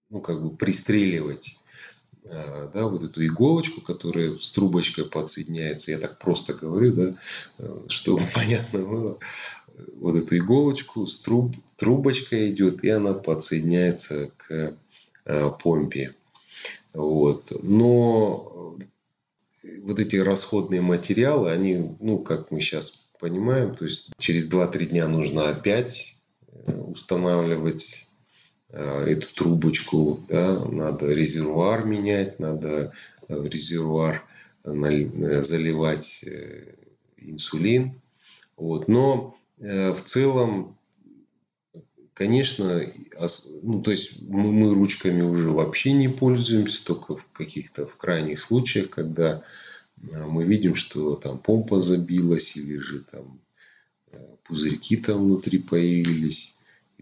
ну 0.08 0.20
как 0.20 0.42
бы 0.42 0.56
пристреливать 0.56 1.59
да, 2.24 2.86
вот 2.86 3.02
эту 3.02 3.24
иголочку, 3.24 3.80
которая 3.80 4.36
с 4.38 4.50
трубочкой 4.50 5.06
подсоединяется, 5.06 5.92
я 5.92 5.98
так 5.98 6.18
просто 6.18 6.54
говорю, 6.54 6.92
да, 6.92 7.16
чтобы 7.88 8.22
понятно 8.34 8.80
было, 8.80 9.18
вот 9.96 10.16
эту 10.16 10.36
иголочку 10.36 11.06
с 11.06 11.18
труб, 11.18 11.54
трубочкой 11.76 12.50
идет, 12.50 12.84
и 12.84 12.90
она 12.90 13.14
подсоединяется 13.14 14.30
к 14.36 14.76
э, 15.24 15.50
помпе. 15.62 16.14
Вот. 16.92 17.52
Но 17.62 18.76
вот 19.82 19.98
эти 19.98 20.16
расходные 20.16 20.80
материалы, 20.80 21.50
они, 21.50 21.96
ну, 22.00 22.18
как 22.18 22.50
мы 22.50 22.60
сейчас 22.60 23.10
понимаем, 23.18 23.74
то 23.74 23.84
есть 23.84 24.12
через 24.18 24.50
2-3 24.50 24.86
дня 24.86 25.08
нужно 25.08 25.50
опять 25.50 26.16
э, 26.66 26.72
устанавливать 26.80 28.08
э, 28.08 28.09
эту 28.72 29.34
трубочку, 29.34 30.20
да, 30.28 30.64
надо 30.64 31.06
резервуар 31.10 31.84
менять, 31.84 32.38
надо 32.38 32.92
в 33.28 33.48
резервуар 33.48 34.24
заливать 34.64 36.24
инсулин. 37.16 38.00
Вот. 38.56 38.86
Но 38.86 39.36
Э, 39.60 39.92
в 39.92 40.02
целом, 40.02 40.76
конечно, 42.14 42.82
ну, 43.62 43.82
то 43.82 43.90
есть 43.90 44.22
мы, 44.22 44.50
мы 44.50 44.74
ручками 44.74 45.20
уже 45.20 45.50
вообще 45.50 45.92
не 45.92 46.08
пользуемся, 46.08 46.84
только 46.84 47.16
в 47.16 47.26
каких-то 47.32 47.86
в 47.86 47.96
крайних 47.96 48.40
случаях, 48.40 48.88
когда 48.88 49.44
э, 50.02 50.24
мы 50.24 50.44
видим, 50.44 50.74
что 50.74 51.14
там 51.14 51.38
помпа 51.38 51.80
забилась 51.80 52.56
или 52.56 52.78
же 52.78 53.00
там 53.00 53.38
э, 54.12 54.18
пузырьки 54.44 54.96
там 54.96 55.24
внутри 55.24 55.58
появились 55.58 56.58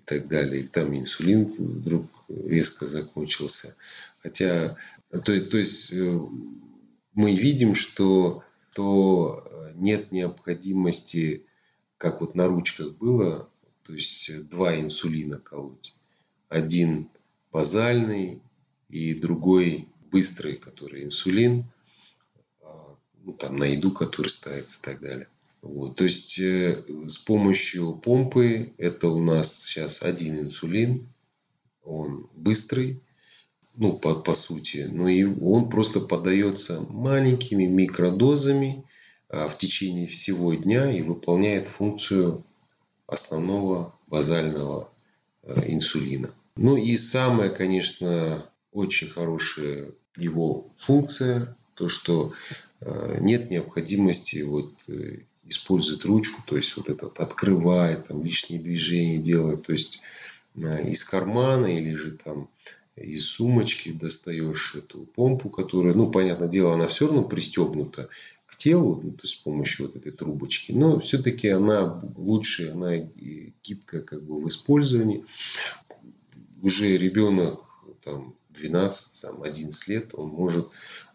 так 0.08 0.28
далее. 0.28 0.60
Или 0.60 0.68
там 0.68 0.96
инсулин 0.96 1.44
вдруг 1.44 2.06
резко 2.28 2.86
закончился. 2.86 3.76
Хотя, 4.22 4.76
то, 5.10 5.40
то 5.40 5.58
есть 5.58 5.92
мы 5.92 7.34
видим, 7.34 7.74
что 7.74 8.42
то 8.74 9.70
нет 9.74 10.12
необходимости 10.12 11.44
как 11.98 12.20
вот 12.20 12.34
на 12.34 12.46
ручках 12.46 12.94
было, 12.94 13.48
то 13.82 13.92
есть 13.92 14.48
два 14.48 14.78
инсулина 14.78 15.38
колоть. 15.38 15.94
Один 16.48 17.08
базальный 17.52 18.40
и 18.88 19.14
другой 19.14 19.88
быстрый, 20.10 20.56
который 20.56 21.04
инсулин, 21.04 21.64
а, 22.62 22.96
ну, 23.24 23.32
там 23.32 23.56
на 23.56 23.64
еду, 23.64 23.90
который 23.92 24.28
ставится 24.28 24.78
и 24.78 24.82
так 24.82 25.00
далее. 25.00 25.28
Вот. 25.62 25.96
То 25.96 26.04
есть 26.04 26.38
э, 26.38 26.84
с 27.06 27.18
помощью 27.18 27.94
помпы 27.94 28.72
это 28.78 29.08
у 29.08 29.20
нас 29.20 29.64
сейчас 29.64 30.02
один 30.02 30.38
инсулин, 30.38 31.08
он 31.84 32.28
быстрый, 32.34 33.00
ну, 33.74 33.96
по, 33.96 34.14
по 34.14 34.34
сути, 34.34 34.88
но 34.90 35.08
и 35.08 35.24
он 35.24 35.68
просто 35.70 36.00
подается 36.00 36.80
маленькими 36.90 37.64
микродозами 37.64 38.84
а, 39.28 39.48
в 39.48 39.56
течение 39.56 40.06
всего 40.06 40.54
дня 40.54 40.90
и 40.90 41.02
выполняет 41.02 41.68
функцию 41.68 42.44
основного 43.06 43.94
базального 44.06 44.90
э, 45.42 45.54
инсулина. 45.66 46.34
Ну 46.56 46.76
и 46.76 46.96
самая, 46.96 47.50
конечно, 47.50 48.44
очень 48.72 49.08
хорошая 49.08 49.92
его 50.16 50.66
функция, 50.76 51.56
то, 51.74 51.88
что 51.88 52.32
э, 52.80 53.18
нет 53.20 53.50
необходимости 53.50 54.42
вот 54.42 54.72
э, 55.48 55.50
использовать 55.50 56.04
ручку, 56.04 56.42
то 56.46 56.56
есть 56.56 56.76
вот 56.76 56.88
это 56.88 57.06
вот 57.06 57.20
открывает, 57.20 58.08
там 58.08 58.22
лишние 58.22 58.60
движения 58.60 59.18
делает, 59.18 59.66
то 59.66 59.72
есть 59.72 60.00
из 60.54 61.04
кармана 61.04 61.66
или 61.66 61.94
же 61.94 62.12
там 62.12 62.48
из 62.96 63.26
сумочки 63.26 63.92
достаешь 63.92 64.74
эту 64.74 65.04
помпу, 65.04 65.50
которая, 65.50 65.94
ну, 65.94 66.10
понятное 66.10 66.48
дело, 66.48 66.74
она 66.74 66.88
все 66.88 67.06
равно 67.06 67.22
пристегнута 67.24 68.08
к 68.46 68.56
телу, 68.56 69.00
ну, 69.02 69.12
то 69.12 69.22
есть 69.22 69.34
с 69.34 69.38
помощью 69.38 69.86
вот 69.86 69.96
этой 69.96 70.10
трубочки, 70.10 70.72
но 70.72 70.98
все-таки 71.00 71.48
она 71.48 72.00
лучше, 72.16 72.70
она 72.70 72.96
гибкая 72.96 74.02
как 74.02 74.22
бы 74.24 74.40
в 74.40 74.48
использовании. 74.48 75.24
Уже 76.60 76.96
ребенок 76.96 77.62
там 78.02 78.34
12, 78.50 79.22
там, 79.22 79.42
11 79.42 79.88
лет, 79.88 80.14
он 80.14 80.30
может 80.30 80.68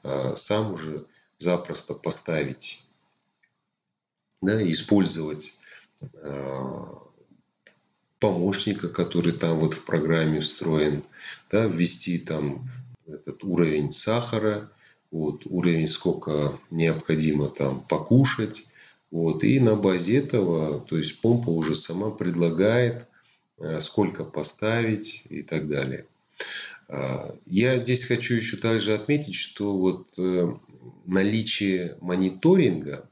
а, 0.04 0.36
сам 0.36 0.74
уже 0.74 1.06
запросто 1.38 1.94
поставить, 1.94 2.86
да, 4.46 4.72
использовать 4.72 5.54
а, 6.22 7.04
помощника, 8.20 8.90
который 8.90 9.34
там 9.34 9.60
вот 9.60 9.74
в 9.74 9.86
программе 9.86 10.40
встроен, 10.40 11.04
да, 11.52 11.66
ввести 11.66 12.20
там 12.20 12.70
этот 13.08 13.44
уровень 13.44 13.92
сахара, 13.92 14.70
вот, 15.12 15.46
уровень, 15.46 15.88
сколько 15.88 16.60
необходимо 16.72 17.50
там 17.50 17.82
покушать. 17.82 18.68
Вот, 19.12 19.44
и 19.44 19.60
на 19.60 19.76
базе 19.76 20.18
этого, 20.18 20.80
то 20.80 20.98
есть 20.98 21.22
помпа 21.22 21.50
уже 21.50 21.76
сама 21.76 22.10
предлагает, 22.10 23.06
э, 23.60 23.80
сколько 23.80 24.24
поставить 24.24 25.28
и 25.30 25.44
так 25.44 25.68
далее. 25.68 26.08
А, 26.88 27.36
я 27.46 27.78
здесь 27.78 28.06
хочу 28.06 28.36
еще 28.36 28.58
также 28.58 28.94
отметить, 28.94 29.36
что 29.36 29.78
вот 29.78 30.18
э, 30.18 30.56
наличие 31.06 31.98
мониторинга, 32.02 33.08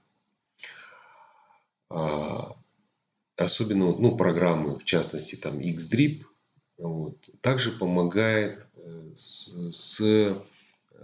особенно 3.36 3.88
вот, 3.88 3.99
ну, 3.99 4.15
программы, 4.15 4.77
в 4.77 4.86
частности 4.86 5.36
там 5.36 5.60
XDRIP, 5.60 6.23
вот, 6.77 7.17
также 7.41 7.71
помогает 7.71 8.65
э, 8.75 9.12
с, 9.13 9.54
с 9.71 10.41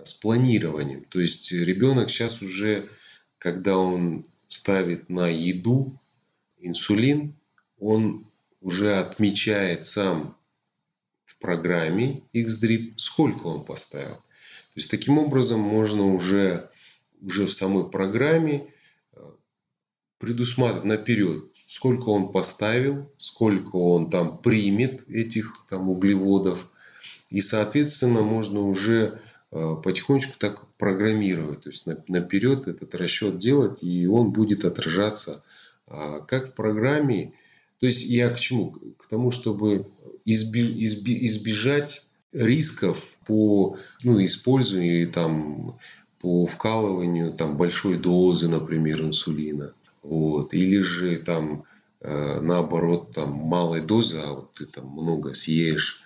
с 0.03 0.13
планированием. 0.13 1.05
То 1.05 1.19
есть 1.19 1.51
ребенок 1.51 2.09
сейчас 2.09 2.41
уже, 2.41 2.89
когда 3.37 3.77
он 3.77 4.25
ставит 4.47 5.09
на 5.09 5.27
еду 5.27 5.99
инсулин, 6.59 7.35
он 7.79 8.25
уже 8.61 8.97
отмечает 8.97 9.85
сам 9.85 10.37
в 11.25 11.37
программе 11.37 12.23
XDRIP, 12.33 12.93
сколько 12.97 13.47
он 13.47 13.63
поставил. 13.63 14.15
То 14.15 14.79
есть 14.79 14.89
таким 14.89 15.17
образом 15.17 15.59
можно 15.59 16.13
уже, 16.13 16.69
уже 17.21 17.45
в 17.45 17.53
самой 17.53 17.89
программе 17.89 18.55
э, 18.57 18.67
предусматривать 20.19 20.85
наперед, 20.85 21.45
сколько 21.67 22.09
он 22.09 22.31
поставил, 22.31 23.11
сколько 23.17 23.75
он 23.75 24.09
там 24.09 24.37
примет 24.37 25.07
этих 25.09 25.53
там 25.69 25.89
углеводов. 25.89 26.69
И, 27.29 27.41
соответственно, 27.41 28.21
можно 28.21 28.61
уже 28.61 29.19
Э, 29.49 29.75
потихонечку 29.81 30.37
так 30.37 30.67
программировать, 30.77 31.61
то 31.61 31.69
есть 31.69 31.85
наперед 32.07 32.67
этот 32.67 32.93
расчет 32.95 33.37
делать, 33.37 33.81
и 33.81 34.05
он 34.05 34.31
будет 34.31 34.65
отражаться 34.65 35.41
а, 35.87 36.19
как 36.19 36.49
в 36.49 36.53
программе. 36.53 37.31
То 37.79 37.85
есть 37.85 38.05
я 38.07 38.29
к 38.29 38.37
чему? 38.37 38.71
К 38.97 39.07
тому, 39.07 39.31
чтобы 39.31 39.87
избежать 40.25 42.07
рисков 42.33 43.01
по 43.25 43.77
ну, 44.03 44.21
использованию 44.23 45.09
там 45.09 45.79
по 46.19 46.45
вкалыванию 46.45 47.31
там 47.31 47.55
большой 47.55 47.97
дозы, 47.97 48.49
например, 48.49 49.01
инсулина, 49.01 49.73
вот, 50.07 50.53
или 50.53 50.79
же 50.79 51.17
там 51.17 51.65
э, 51.99 52.39
наоборот 52.39 53.13
там 53.13 53.33
малой 53.33 53.81
дозы, 53.81 54.19
а 54.19 54.33
вот 54.33 54.53
ты 54.53 54.65
там 54.65 54.87
много 54.87 55.33
съешь, 55.33 56.01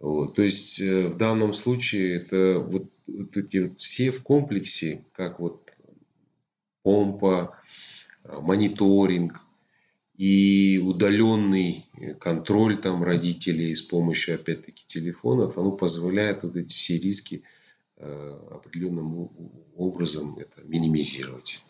вот. 0.00 0.34
То 0.34 0.42
есть 0.42 0.80
э, 0.80 1.06
в 1.06 1.16
данном 1.16 1.54
случае 1.54 2.16
это 2.16 2.58
вот, 2.58 2.90
вот 3.06 3.36
эти 3.36 3.58
вот 3.58 3.78
все 3.78 4.10
в 4.10 4.24
комплексе, 4.24 5.04
как 5.12 5.38
вот 5.38 5.70
помпа, 6.82 7.56
а, 8.24 8.40
мониторинг 8.40 9.44
и 10.16 10.80
удаленный 10.82 11.86
контроль 12.18 12.76
там 12.76 13.04
родителей 13.04 13.72
с 13.72 13.82
помощью 13.82 14.34
опять-таки 14.34 14.82
телефонов, 14.84 15.58
оно 15.58 15.70
позволяет 15.70 16.42
вот 16.42 16.56
эти 16.56 16.74
все 16.74 16.98
риски 16.98 17.44
э, 17.98 18.38
определенным 18.50 19.30
образом 19.76 20.38
это 20.38 20.62
минимизировать. 20.62 21.62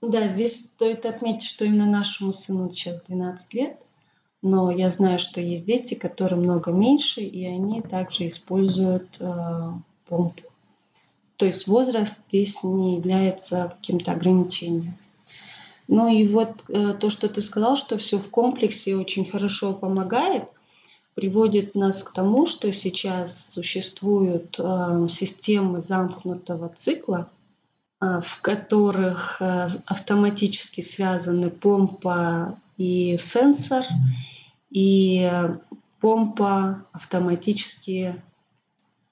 Да, 0.00 0.28
здесь 0.28 0.66
стоит 0.66 1.06
отметить, 1.06 1.48
что 1.48 1.64
именно 1.64 1.86
нашему 1.86 2.32
сыну 2.32 2.70
сейчас 2.70 3.02
12 3.02 3.54
лет, 3.54 3.86
но 4.42 4.70
я 4.72 4.90
знаю, 4.90 5.18
что 5.20 5.40
есть 5.40 5.64
дети, 5.64 5.94
которым 5.94 6.40
много 6.40 6.72
меньше, 6.72 7.20
и 7.20 7.46
они 7.46 7.80
также 7.80 8.26
используют 8.26 9.18
э, 9.20 9.72
помпу. 10.08 10.42
То 11.36 11.46
есть 11.46 11.66
возраст 11.66 12.24
здесь 12.28 12.62
не 12.64 12.96
является 12.96 13.74
каким-то 13.76 14.12
ограничением. 14.12 14.94
Ну 15.88 16.08
и 16.08 16.26
вот 16.26 16.50
э, 16.68 16.94
то, 16.94 17.10
что 17.10 17.28
ты 17.28 17.40
сказал, 17.40 17.76
что 17.76 17.96
все 17.98 18.18
в 18.18 18.28
комплексе 18.30 18.96
очень 18.96 19.24
хорошо 19.24 19.72
помогает, 19.72 20.44
приводит 21.14 21.74
нас 21.74 22.02
к 22.02 22.12
тому, 22.12 22.46
что 22.46 22.72
сейчас 22.72 23.52
существуют 23.52 24.58
э, 24.58 25.06
системы 25.10 25.80
замкнутого 25.80 26.72
цикла, 26.74 27.28
в 28.02 28.40
которых 28.40 29.36
э, 29.40 29.68
автоматически 29.86 30.80
связаны 30.80 31.50
помпа 31.50 32.58
и 32.76 33.16
сенсор, 33.16 33.84
и 34.70 35.30
помпа 36.00 36.84
автоматически 36.92 38.20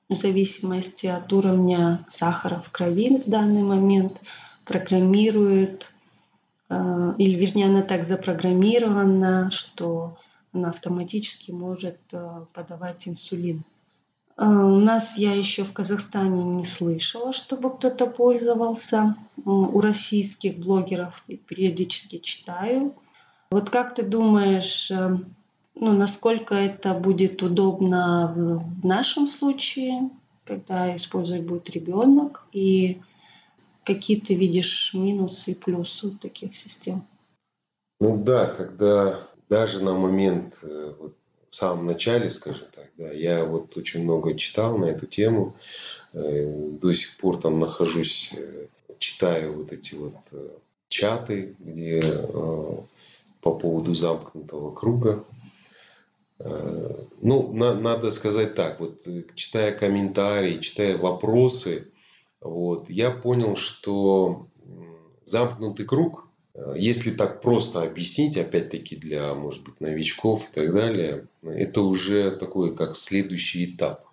в 0.08 0.16
зависимости 0.16 1.06
от 1.06 1.32
уровня 1.32 2.04
сахара 2.08 2.60
в 2.66 2.72
крови 2.72 3.18
в 3.18 3.30
данный 3.30 3.62
момент 3.62 4.18
программирует, 4.64 5.92
э, 6.68 7.12
или 7.16 7.36
вернее 7.36 7.66
она 7.66 7.82
так 7.82 8.02
запрограммирована, 8.02 9.52
что 9.52 10.18
она 10.52 10.70
автоматически 10.70 11.52
может 11.52 11.98
э, 12.12 12.44
подавать 12.52 13.06
инсулин. 13.06 13.62
Э, 14.36 14.44
у 14.44 14.78
нас 14.78 15.16
я 15.16 15.34
еще 15.34 15.64
в 15.64 15.72
Казахстане 15.72 16.42
не 16.44 16.64
слышала, 16.64 17.32
чтобы 17.32 17.70
кто-то 17.70 18.06
пользовался. 18.06 19.16
У 19.44 19.80
российских 19.80 20.58
блогеров 20.58 21.24
периодически 21.46 22.18
читаю. 22.18 22.94
Вот 23.50 23.70
как 23.70 23.94
ты 23.94 24.02
думаешь, 24.02 24.90
ну, 24.90 25.92
насколько 25.92 26.54
это 26.54 26.94
будет 26.94 27.42
удобно 27.42 28.32
в 28.36 28.86
нашем 28.86 29.26
случае, 29.26 30.10
когда 30.44 30.94
использовать 30.94 31.46
будет 31.46 31.70
ребенок, 31.70 32.42
и 32.52 33.00
какие 33.84 34.20
ты 34.20 34.34
видишь 34.34 34.92
минусы 34.94 35.52
и 35.52 35.54
плюсы 35.54 36.10
таких 36.10 36.56
систем? 36.56 37.02
Ну 38.00 38.22
да, 38.22 38.46
когда 38.46 39.20
даже 39.48 39.82
на 39.82 39.94
момент, 39.94 40.60
э, 40.62 40.94
вот 40.98 41.14
в 41.50 41.56
самом 41.56 41.86
начале, 41.86 42.30
скажем 42.30 42.68
так, 42.74 42.88
да, 42.96 43.12
я 43.12 43.44
вот 43.44 43.76
очень 43.76 44.04
много 44.04 44.34
читал 44.34 44.78
на 44.78 44.86
эту 44.86 45.06
тему, 45.06 45.54
э, 46.12 46.68
до 46.80 46.92
сих 46.92 47.16
пор 47.18 47.40
там 47.40 47.58
нахожусь, 47.58 48.32
э, 48.36 48.66
читаю 48.98 49.54
вот 49.56 49.72
эти 49.72 49.94
вот 49.94 50.14
чаты, 50.88 51.54
где 51.58 52.02
по 53.40 53.54
поводу 53.54 53.94
замкнутого 53.94 54.72
круга, 54.72 55.24
Э, 56.40 57.04
ну, 57.20 57.52
на, 57.52 57.74
надо 57.74 58.10
сказать 58.10 58.54
так, 58.54 58.80
вот 58.80 59.06
э, 59.06 59.24
читая 59.34 59.72
комментарии, 59.72 60.58
читая 60.58 60.96
вопросы, 60.96 61.88
вот, 62.40 62.88
я 62.88 63.10
понял, 63.10 63.56
что 63.56 64.46
замкнутый 65.24 65.84
круг, 65.84 66.26
э, 66.26 66.29
если 66.74 67.10
так 67.10 67.40
просто 67.40 67.82
объяснить, 67.82 68.36
опять-таки 68.36 68.96
для, 68.96 69.34
может 69.34 69.62
быть, 69.64 69.80
новичков 69.80 70.48
и 70.48 70.52
так 70.52 70.72
далее, 70.72 71.26
это 71.42 71.82
уже 71.82 72.30
такой, 72.32 72.74
как 72.74 72.96
следующий 72.96 73.66
этап. 73.66 74.04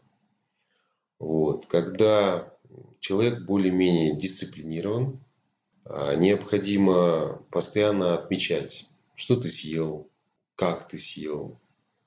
Вот, 1.20 1.66
когда 1.66 2.54
человек 3.00 3.42
более-менее 3.42 4.16
дисциплинирован, 4.16 5.20
а 5.84 6.16
необходимо 6.16 7.42
постоянно 7.50 8.14
отмечать, 8.14 8.88
что 9.16 9.36
ты 9.36 9.50
съел, 9.50 10.08
как 10.56 10.88
ты 10.88 10.98
съел, 10.98 11.58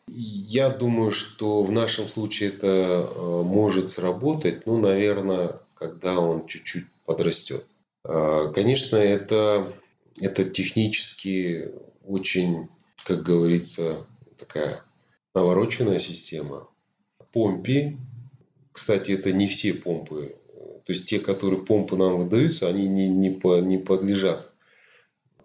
я 0.07 0.71
думаю, 0.71 1.13
что 1.13 1.63
в 1.63 1.71
нашем 1.71 2.09
случае 2.09 2.51
это 2.51 2.67
э, 2.67 3.43
может 3.43 3.91
сработать, 3.91 4.67
ну, 4.67 4.79
наверное, 4.79 5.61
когда 5.75 6.19
он 6.19 6.47
чуть-чуть 6.47 6.87
подрастет. 7.05 7.65
А, 8.05 8.49
конечно, 8.49 8.97
это, 8.97 9.73
это 10.21 10.45
технически 10.45 11.73
очень, 12.05 12.69
как 13.05 13.23
говорится, 13.23 14.07
такая 14.39 14.83
навороченная 15.35 15.99
система. 15.99 16.69
Помпи, 17.33 17.95
кстати, 18.73 19.13
это 19.13 19.33
не 19.33 19.47
все 19.47 19.75
помпы, 19.75 20.37
то 20.85 20.93
есть 20.93 21.09
те, 21.09 21.21
которые 21.21 21.65
помпы 21.65 21.97
нам 21.97 22.19
выдаются, 22.19 22.69
они 22.69 22.89
не, 22.89 23.09
не, 23.09 23.31
по, 23.31 23.61
не 23.61 23.79
подлежат 23.79 24.51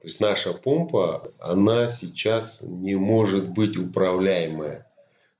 то 0.05 0.07
есть 0.07 0.19
наша 0.19 0.53
помпа, 0.53 1.31
она 1.39 1.87
сейчас 1.87 2.61
не 2.61 2.93
может 2.93 3.49
быть 3.49 3.75
управляемая 3.75 4.85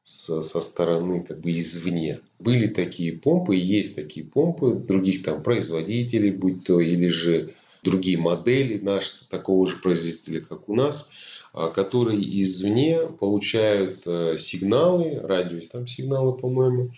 со, 0.01 0.41
со 0.41 0.59
стороны 0.59 1.21
как 1.23 1.41
бы 1.41 1.51
извне. 1.51 2.21
Были 2.39 2.65
такие 2.65 3.13
помпы, 3.13 3.55
есть 3.55 3.95
такие 3.95 4.25
помпы 4.25 4.71
других 4.73 5.21
там 5.21 5.43
производителей, 5.43 6.31
будь 6.31 6.65
то 6.65 6.81
или 6.81 7.09
же 7.09 7.53
другие 7.85 8.17
модели 8.17 8.79
наши 8.79 9.27
такого 9.29 9.65
же 9.67 9.77
производителя, 9.77 10.41
как 10.41 10.67
у 10.67 10.75
нас, 10.75 11.11
а, 11.53 11.69
которые 11.69 12.19
извне 12.41 13.07
получают 13.07 14.01
э, 14.05 14.35
сигналы, 14.37 15.21
радио 15.21 15.61
там 15.71 15.87
сигналы, 15.87 16.37
по-моему, 16.37 16.89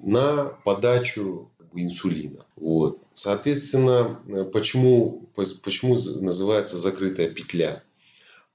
на 0.00 0.46
подачу 0.64 1.52
инсулина. 1.74 2.44
Вот. 2.56 2.98
Соответственно, 3.12 4.20
э, 4.26 4.44
почему, 4.44 5.28
почему 5.62 5.94
называется 5.94 6.78
закрытая 6.78 7.30
петля? 7.30 7.82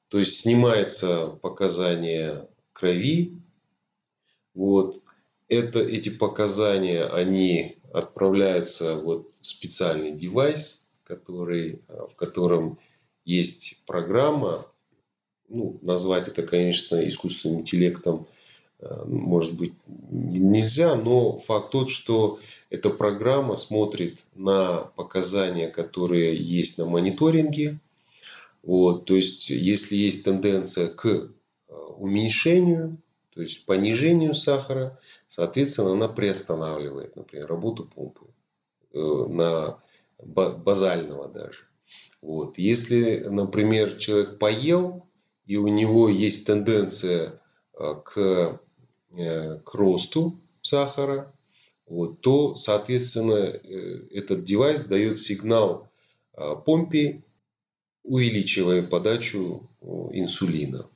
То 0.10 0.20
есть 0.20 0.40
снимается 0.40 1.28
показания 1.42 2.48
крови. 2.74 3.40
Вот. 4.54 5.02
Это, 5.50 5.80
эти 5.80 6.10
показания, 6.10 7.06
они 7.06 7.78
отправляются 7.94 8.96
вот 8.96 9.32
в 9.42 9.48
специальный 9.48 10.12
девайс, 10.12 10.87
который, 11.08 11.82
э, 11.88 12.08
в 12.12 12.16
котором 12.16 12.78
есть 13.26 13.86
программа, 13.86 14.66
ну, 15.50 15.80
назвать 15.82 16.28
это, 16.28 16.44
конечно, 16.44 17.08
искусственным 17.08 17.62
интеллектом 17.62 18.28
Э, 18.80 19.04
может 19.06 19.58
быть, 19.58 19.74
нельзя, 19.88 20.96
но 20.96 21.40
факт 21.40 21.72
тот, 21.72 21.90
что 21.90 22.40
эта 22.70 22.90
программа 22.90 23.56
смотрит 23.56 24.26
на 24.36 24.92
показания, 24.96 25.68
которые 25.68 26.36
есть 26.36 26.78
на 26.78 26.86
мониторинге. 26.86 27.80
Вот, 28.64 29.06
то 29.06 29.16
есть, 29.16 29.50
если 29.50 29.96
есть 29.96 30.26
тенденция 30.26 30.90
к 30.90 31.06
э, 31.06 31.30
уменьшению, 31.98 32.98
то 33.34 33.42
есть 33.42 33.66
понижению 33.66 34.34
сахара, 34.34 35.00
соответственно, 35.28 35.94
она 35.94 36.08
приостанавливает, 36.08 37.16
например, 37.16 37.48
работу 37.48 37.86
помпы 37.86 38.26
на 38.94 39.78
базального 40.20 41.28
даже. 41.28 41.64
Вот. 42.22 42.58
Если, 42.58 43.20
например, 43.30 43.98
человек 43.98 44.40
поел, 44.40 45.08
и 45.46 45.58
у 45.58 45.68
него 45.68 46.10
есть 46.10 46.46
тенденция 46.46 47.40
к 47.74 48.60
Э, 49.16 49.58
к 49.60 49.74
росту 49.74 50.38
сахара, 50.62 51.34
вот, 51.88 52.20
то, 52.20 52.58
соответственно, 52.58 53.34
э, 53.34 54.02
этот 54.12 54.44
девайс 54.44 54.84
дает 54.84 55.20
сигнал 55.20 55.90
помпе, 56.66 57.24
увеличивая 58.04 58.84
подачу 58.84 59.68
инсулина. 60.12 60.88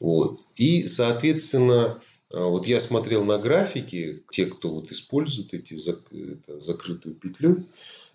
Вот. 0.00 0.40
И, 0.56 0.86
соответственно, 0.88 2.00
вот 2.30 2.66
я 2.66 2.80
смотрел 2.80 3.22
на 3.26 3.36
графики, 3.36 4.22
те, 4.30 4.46
кто 4.46 4.76
вот 4.76 4.90
использует 4.90 5.52
эти 5.52 5.74
это, 5.74 6.58
закрытую 6.58 7.16
петлю, 7.16 7.66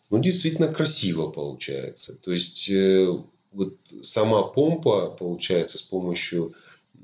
ну, 0.09 0.19
действительно 0.19 0.71
красиво 0.71 1.29
получается. 1.29 2.19
То 2.21 2.31
есть, 2.31 2.69
э, 2.69 3.07
вот 3.51 3.75
сама 4.01 4.43
помпа, 4.43 5.09
получается, 5.09 5.77
с 5.77 5.81
помощью, 5.81 6.53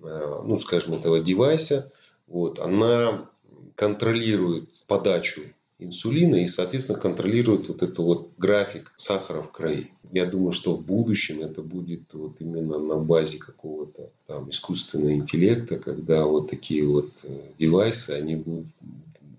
ну, 0.02 0.58
скажем, 0.58 0.94
этого 0.94 1.20
девайса, 1.20 1.92
вот, 2.28 2.60
она 2.60 3.30
контролирует 3.76 4.70
подачу 4.86 5.42
инсулина 5.80 6.36
и, 6.36 6.46
соответственно, 6.46 7.00
контролирует 7.00 7.68
вот 7.68 7.84
этот 7.84 7.98
вот 8.00 8.30
график 8.38 8.94
сахара 8.96 9.42
в 9.42 9.52
крови. 9.52 9.92
Я 10.12 10.26
думаю, 10.26 10.52
что 10.52 10.74
в 10.74 10.84
будущем 10.84 11.42
это 11.42 11.62
будет 11.62 12.14
вот 12.14 12.40
именно 12.40 12.80
на 12.80 12.98
базе 12.98 13.40
какого-то 13.40 14.10
там 14.28 14.50
искусственного 14.50 15.14
интеллекта, 15.14 15.78
когда 15.78 16.26
вот 16.26 16.50
такие 16.50 16.88
вот 16.88 17.12
э, 17.24 17.42
девайсы, 17.58 18.12
они 18.12 18.36
будут 18.36 18.68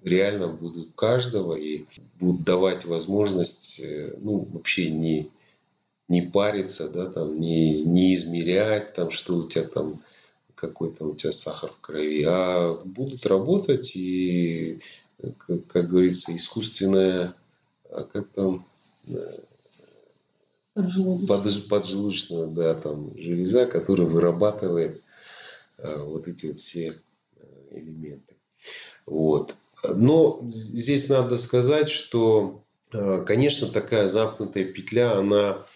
реально 0.05 0.49
будут 0.49 0.95
каждого 0.95 1.55
и 1.55 1.87
будут 2.21 2.45
давать 2.45 2.85
возможность, 2.85 3.81
э, 3.81 4.17
ну, 4.21 4.47
вообще 4.53 4.91
не, 4.91 5.31
не 6.09 6.23
париться, 6.23 6.93
да, 6.93 7.11
там, 7.11 7.41
не, 7.41 7.83
не 7.83 8.15
измерять, 8.15 8.93
там, 8.93 9.11
что 9.11 9.37
у 9.37 9.49
тебя 9.49 9.65
там 9.65 10.01
какой 10.55 10.95
то 10.95 11.07
у 11.07 11.15
тебя 11.15 11.33
сахар 11.33 11.71
в 11.71 11.81
крови, 11.81 12.23
а 12.23 12.75
будут 12.85 13.27
работать 13.27 13.97
и 13.97 14.79
как, 15.39 15.67
как 15.67 15.89
говорится, 15.89 16.35
искусственная, 16.35 17.35
а 17.91 18.05
как 18.05 18.29
там, 18.29 18.65
Поджелудочная. 20.75 21.69
поджелудочная, 21.69 22.47
да, 22.47 22.75
там 22.75 23.17
железа, 23.17 23.67
которая 23.67 24.07
вырабатывает 24.07 25.03
вот 25.79 26.29
эти 26.29 26.47
вот 26.47 26.59
все 26.59 26.99
элементы. 27.71 28.35
Вот. 29.07 29.55
Но 29.89 30.41
здесь 30.47 31.09
надо 31.09 31.37
сказать, 31.37 31.89
что, 31.89 32.63
конечно, 32.91 33.69
такая 33.69 34.07
замкнутая 34.07 34.65
петля, 34.65 35.19
она 35.19 35.67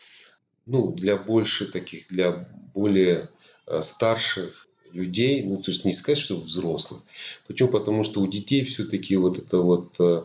ну, 0.66 0.92
для 0.92 1.16
больше 1.16 1.71
таких, 1.71 2.09
для 2.09 2.49
более 2.75 3.31
старших 3.81 4.66
людей, 4.92 5.42
ну, 5.44 5.62
то 5.62 5.71
есть 5.71 5.85
не 5.85 5.92
сказать, 5.92 6.18
что 6.18 6.37
взрослых. 6.37 7.03
Почему? 7.47 7.68
Потому 7.68 8.05
что 8.05 8.21
у 8.21 8.27
детей 8.27 8.64
все-таки 8.64 9.16
вот 9.16 9.38
это 9.38 9.59
вот 9.59 9.97
э, 10.01 10.23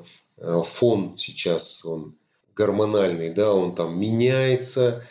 фон 0.64 1.18
сейчас, 1.18 1.86
он 1.86 2.16
гормональный, 2.56 3.34
да, 3.34 3.54
он 3.54 3.76
там 3.76 4.00
меняется. 4.00 5.06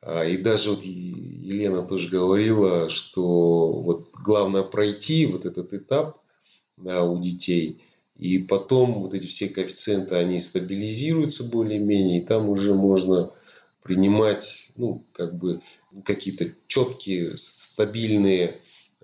А, 0.00 0.24
и 0.24 0.36
даже 0.36 0.70
вот 0.70 0.82
Елена 0.82 1.82
тоже 1.82 2.08
говорила, 2.08 2.88
что 2.88 3.72
вот 3.72 4.10
главное 4.12 4.62
пройти 4.62 5.26
вот 5.26 5.46
этот 5.46 5.74
этап 5.74 6.20
да, 6.76 7.04
у 7.04 7.20
детей, 7.20 7.82
и 8.18 8.38
потом 8.38 9.02
вот 9.02 9.14
эти 9.14 9.26
все 9.26 9.48
коэффициенты, 9.48 10.14
они 10.14 10.40
стабилизируются 10.40 11.50
более-менее, 11.50 12.20
и 12.20 12.24
там 12.24 12.48
уже 12.48 12.74
можно 12.74 13.30
принимать, 13.82 14.72
ну, 14.76 15.04
как 15.12 15.36
бы 15.36 15.60
какие-то 16.04 16.52
четкие, 16.66 17.36
стабильные 17.36 18.54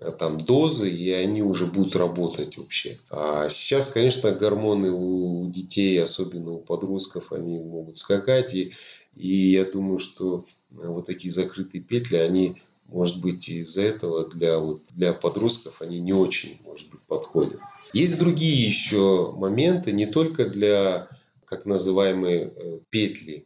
Э, 0.03 0.11
там 0.11 0.37
дозы, 0.37 0.89
и 0.89 1.11
они 1.11 1.43
уже 1.43 1.65
будут 1.65 1.95
работать 1.95 2.57
вообще. 2.57 2.97
А 3.09 3.49
сейчас, 3.49 3.89
конечно, 3.89 4.31
гормоны 4.31 4.91
у 4.91 5.49
детей, 5.49 6.01
особенно 6.01 6.51
у 6.51 6.59
подростков, 6.59 7.31
они 7.31 7.59
могут 7.59 7.97
скакать. 7.97 8.53
И, 8.53 8.73
и 9.15 9.51
я 9.51 9.65
думаю, 9.65 9.99
что 9.99 10.45
э, 10.71 10.87
вот 10.87 11.05
такие 11.05 11.31
закрытые 11.31 11.83
петли, 11.83 12.17
они, 12.17 12.61
может 12.87 13.21
быть, 13.21 13.47
из-за 13.49 13.83
этого 13.83 14.27
для, 14.27 14.59
вот, 14.59 14.83
для 14.91 15.13
подростков 15.13 15.81
они 15.81 15.99
не 15.99 16.13
очень, 16.13 16.59
может 16.65 16.89
быть, 16.89 17.01
подходят. 17.01 17.59
Есть 17.93 18.17
другие 18.17 18.65
еще 18.67 19.31
моменты, 19.31 19.91
не 19.91 20.07
только 20.07 20.49
для, 20.49 21.09
как 21.45 21.65
называемые, 21.65 22.51
э, 22.55 22.79
петли. 22.89 23.45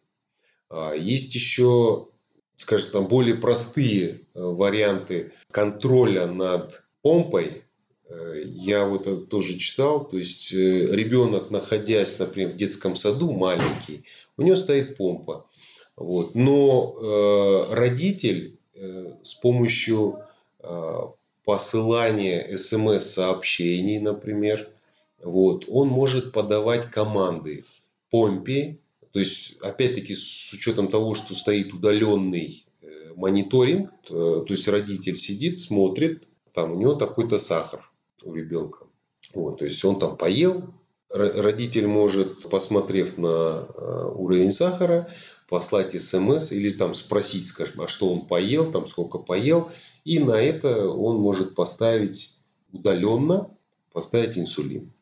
А 0.70 0.94
есть 0.94 1.36
еще 1.36 2.08
скажем, 2.56 2.92
там 2.92 3.08
более 3.08 3.36
простые 3.36 4.10
э, 4.10 4.16
варианты 4.34 5.34
контроля 5.52 6.28
над 6.28 6.84
помпой, 7.02 7.64
э, 8.10 8.42
я 8.46 8.88
вот 8.88 9.02
это 9.02 9.18
тоже 9.18 9.58
читал, 9.58 10.08
то 10.08 10.18
есть 10.18 10.54
ребенок, 10.54 11.52
находясь, 11.52 12.18
например, 12.18 12.54
в 12.54 12.56
детском 12.56 12.96
саду 12.96 13.32
маленький, 13.34 14.06
у 14.38 14.42
него 14.42 14.56
стоит 14.56 14.98
помпа, 14.98 15.46
вот, 15.96 16.36
но 16.36 17.68
родитель 17.72 18.58
с 18.76 19.34
помощью 19.34 20.24
посылания 21.48 22.58
смс-сообщений, 22.58 24.00
например, 24.00 24.68
вот, 25.24 25.64
он 25.70 25.88
может 25.88 26.34
подавать 26.34 26.88
команды 26.88 27.64
помпе. 28.12 28.80
То 29.14 29.20
есть, 29.20 29.56
опять-таки, 29.62 30.14
с 30.14 30.52
учетом 30.52 30.90
того, 30.90 31.16
что 31.16 31.34
стоит 31.34 31.74
удаленный 31.74 32.66
э, 32.82 33.14
мониторинг, 33.16 33.92
то, 34.04 34.42
то 34.42 34.54
есть 34.54 34.68
родитель 34.68 35.16
сидит, 35.16 35.58
смотрит, 35.58 36.28
там 36.52 36.74
у 36.74 36.76
него 36.76 36.96
такой-то 36.96 37.38
сахар 37.38 37.90
у 38.26 38.34
ребенка. 38.34 38.86
Вот, 39.34 39.60
то 39.60 39.66
есть 39.66 39.84
он 39.86 40.00
там 40.00 40.18
поел, 40.18 40.74
родитель 41.10 41.88
может, 41.88 42.50
посмотрев 42.50 43.18
на 43.18 43.66
э, 43.74 44.12
уровень 44.16 44.52
сахара, 44.52 45.10
послать 45.48 46.00
смс 46.02 46.52
или 46.52 46.70
там 46.70 46.94
спросить, 46.94 47.48
скажем, 47.48 47.82
а 47.82 47.88
что 47.88 48.12
он 48.12 48.26
поел, 48.28 48.70
там 48.70 48.86
сколько 48.86 49.18
поел, 49.18 49.72
и 50.08 50.20
на 50.20 50.42
это 50.42 50.88
он 50.88 51.18
может 51.18 51.54
поставить 51.54 52.40
удаленно, 52.72 53.54
поставить 53.92 54.38
инсулин. 54.38 54.94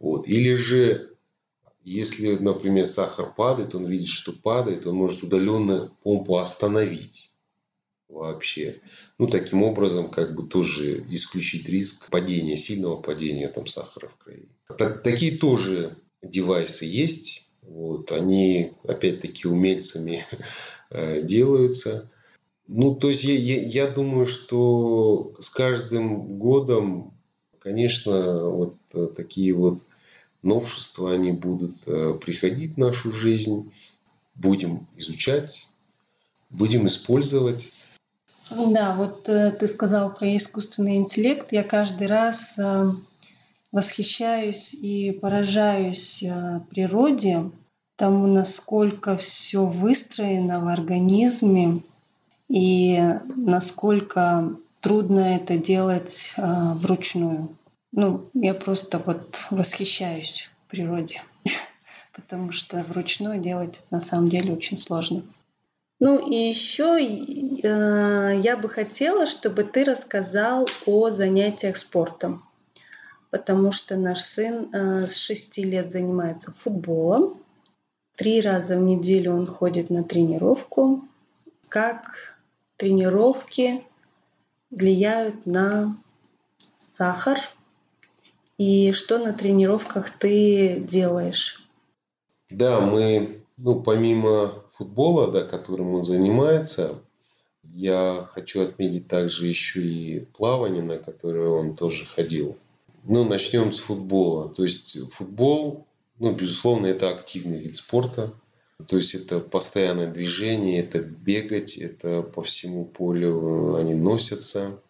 Вот. 0.00 0.26
Или 0.26 0.54
же 0.54 1.14
если, 1.82 2.34
например, 2.36 2.86
сахар 2.86 3.34
падает, 3.34 3.74
он 3.74 3.84
видит, 3.84 4.08
что 4.08 4.32
падает, 4.32 4.86
он 4.86 4.96
может 4.96 5.22
удаленно 5.22 5.92
помпу 6.02 6.36
остановить 6.36 7.32
вообще. 8.08 8.80
Ну, 9.18 9.26
таким 9.26 9.62
образом, 9.62 10.08
как 10.08 10.34
бы 10.34 10.48
тоже 10.48 11.04
исключить 11.10 11.68
риск 11.68 12.08
падения, 12.08 12.56
сильного 12.56 12.96
падения 12.96 13.48
там 13.48 13.66
сахара 13.66 14.08
в 14.08 14.16
крови. 14.16 14.48
Так, 14.78 15.02
такие 15.02 15.36
тоже 15.36 15.98
девайсы 16.22 16.86
есть. 16.86 17.50
Вот, 17.60 18.10
они, 18.10 18.72
опять-таки, 18.84 19.48
умельцами 19.48 20.24
э, 20.88 21.20
делаются. 21.20 22.10
Ну, 22.66 22.94
то 22.94 23.08
есть 23.08 23.24
я, 23.24 23.34
я, 23.34 23.62
я 23.62 23.90
думаю, 23.90 24.26
что 24.26 25.34
с 25.38 25.50
каждым 25.50 26.38
годом, 26.38 27.12
конечно, 27.58 28.48
вот 28.48 28.76
э, 28.94 29.08
такие 29.14 29.52
вот 29.52 29.82
новшества, 30.42 31.12
они 31.12 31.32
будут 31.32 31.86
э, 31.86 32.14
приходить 32.14 32.74
в 32.74 32.78
нашу 32.78 33.12
жизнь. 33.12 33.72
Будем 34.34 34.88
изучать, 34.96 35.66
будем 36.50 36.88
использовать. 36.88 37.72
Да, 38.50 38.96
вот 38.96 39.28
э, 39.28 39.52
ты 39.52 39.66
сказал 39.66 40.14
про 40.14 40.34
искусственный 40.36 40.96
интеллект. 40.96 41.52
Я 41.52 41.64
каждый 41.64 42.06
раз 42.06 42.58
восхищаюсь 43.70 44.72
и 44.72 45.10
поражаюсь 45.12 46.24
природе, 46.70 47.50
тому, 47.96 48.26
насколько 48.26 49.16
все 49.16 49.66
выстроено 49.66 50.60
в 50.60 50.68
организме 50.68 51.82
и 52.48 53.00
насколько 53.36 54.54
трудно 54.80 55.36
это 55.36 55.56
делать 55.56 56.34
вручную. 56.36 57.56
Ну, 57.92 58.24
я 58.34 58.54
просто 58.54 58.98
вот 58.98 59.46
восхищаюсь 59.50 60.50
природе, 60.68 61.22
потому 62.12 62.52
что 62.52 62.78
вручную 62.88 63.40
делать 63.40 63.82
на 63.90 64.00
самом 64.00 64.28
деле 64.28 64.52
очень 64.52 64.76
сложно. 64.76 65.22
Ну 66.00 66.18
и 66.18 66.34
еще 66.34 66.98
э, 67.00 68.40
я 68.42 68.56
бы 68.56 68.68
хотела, 68.68 69.26
чтобы 69.26 69.62
ты 69.62 69.84
рассказал 69.84 70.68
о 70.86 71.10
занятиях 71.10 71.76
спортом, 71.76 72.42
потому 73.30 73.70
что 73.70 73.96
наш 73.96 74.20
сын 74.20 74.68
э, 74.72 75.06
с 75.06 75.16
6 75.16 75.58
лет 75.58 75.92
занимается 75.92 76.52
футболом, 76.52 77.34
три 78.16 78.40
раза 78.40 78.76
в 78.76 78.82
неделю 78.82 79.34
он 79.34 79.46
ходит 79.46 79.88
на 79.88 80.02
тренировку. 80.02 81.04
Как 81.68 82.33
тренировки 82.76 83.84
влияют 84.70 85.46
на 85.46 85.96
сахар 86.76 87.38
и 88.58 88.92
что 88.92 89.18
на 89.18 89.32
тренировках 89.32 90.16
ты 90.18 90.78
делаешь? 90.80 91.66
Да, 92.50 92.80
мы, 92.80 93.40
ну, 93.56 93.80
помимо 93.80 94.62
футбола, 94.70 95.30
да, 95.30 95.42
которым 95.42 95.94
он 95.94 96.02
занимается, 96.02 97.00
я 97.64 98.28
хочу 98.32 98.62
отметить 98.62 99.08
также 99.08 99.46
еще 99.46 99.82
и 99.82 100.20
плавание, 100.20 100.82
на 100.82 100.98
которое 100.98 101.48
он 101.48 101.74
тоже 101.74 102.06
ходил. 102.06 102.56
Ну, 103.04 103.24
начнем 103.24 103.72
с 103.72 103.78
футбола. 103.78 104.48
То 104.48 104.64
есть 104.64 104.98
футбол, 105.10 105.86
ну, 106.18 106.32
безусловно, 106.32 106.86
это 106.86 107.10
активный 107.10 107.58
вид 107.58 107.74
спорта. 107.74 108.32
То 108.86 108.96
есть 108.96 109.14
это 109.14 109.40
постоянное 109.40 110.10
движение, 110.10 110.80
это 110.80 110.98
бегать, 111.00 111.78
это 111.78 112.22
по 112.22 112.42
всему 112.42 112.84
полю 112.84 113.76
они 113.76 113.94
носятся. 113.94 114.80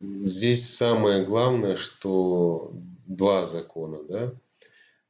Здесь 0.00 0.68
самое 0.68 1.24
главное, 1.24 1.76
что 1.76 2.72
два 3.06 3.44
закона, 3.44 3.98
да. 4.08 4.32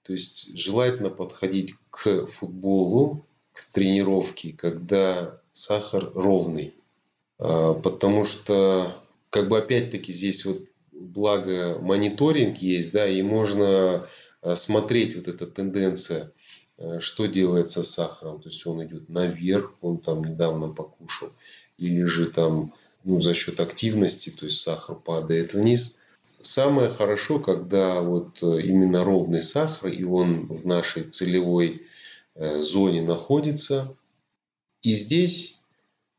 То 0.03 0.13
есть 0.13 0.57
желательно 0.57 1.11
подходить 1.11 1.75
к 1.91 2.27
футболу, 2.27 3.27
к 3.53 3.67
тренировке, 3.73 4.53
когда 4.53 5.41
сахар 5.53 6.11
ровный. 6.15 6.75
А, 7.39 7.75
потому 7.75 8.25
что, 8.25 9.03
как 9.31 9.49
бы 9.49 9.59
опять-таки 9.59 10.13
здесь 10.13 10.45
вот 10.45 10.61
благо 10.93 11.79
мониторинг 11.81 12.59
есть, 12.59 12.93
да, 12.93 13.07
и 13.07 13.23
можно 13.23 14.09
а, 14.43 14.57
смотреть 14.57 15.17
вот 15.17 15.29
эта 15.29 15.47
тенденция, 15.47 16.33
что 17.01 17.27
делается 17.27 17.83
с 17.83 17.91
сахаром. 17.91 18.41
То 18.41 18.49
есть 18.49 18.67
он 18.67 18.85
идет 18.85 19.09
наверх, 19.09 19.73
он 19.81 19.99
там 19.99 20.23
недавно 20.23 20.69
покушал, 20.69 21.31
или 21.79 22.05
же 22.05 22.27
там 22.27 22.73
ну, 23.07 23.21
за 23.21 23.35
счет 23.35 23.61
активности, 23.61 24.31
то 24.31 24.47
есть 24.47 24.61
сахар 24.61 24.97
падает 24.97 25.55
вниз. 25.55 26.03
Самое 26.41 26.89
хорошо, 26.89 27.39
когда 27.39 28.01
вот 28.03 28.43
э, 28.43 28.63
именно 28.63 29.05
ровный 29.05 29.41
сахар, 29.41 29.91
и 29.91 30.03
он 30.03 30.47
в 30.49 30.67
нашей 30.67 31.05
целевой 31.05 31.83
э, 32.35 32.61
зоне 32.61 33.03
находится. 33.03 33.97
И 34.83 34.93
здесь 34.93 35.63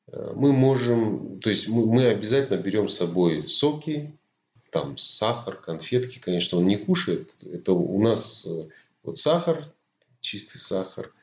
э, 0.07 0.31
мы 0.33 0.53
можем, 0.53 1.39
то 1.41 1.49
есть 1.49 1.67
мы, 1.67 1.85
мы 1.85 2.05
обязательно 2.05 2.57
берем 2.57 2.87
с 2.87 2.95
собой 2.95 3.47
соки, 3.49 4.17
там 4.71 4.95
сахар, 4.97 5.57
конфетки, 5.57 6.19
конечно, 6.19 6.57
он 6.57 6.65
не 6.65 6.77
кушает. 6.77 7.33
Это 7.41 7.73
у 7.73 8.01
нас 8.01 8.45
э, 8.47 8.69
вот 9.03 9.17
сахар, 9.17 9.73
чистый 10.27 10.57
сахар, 10.57 11.13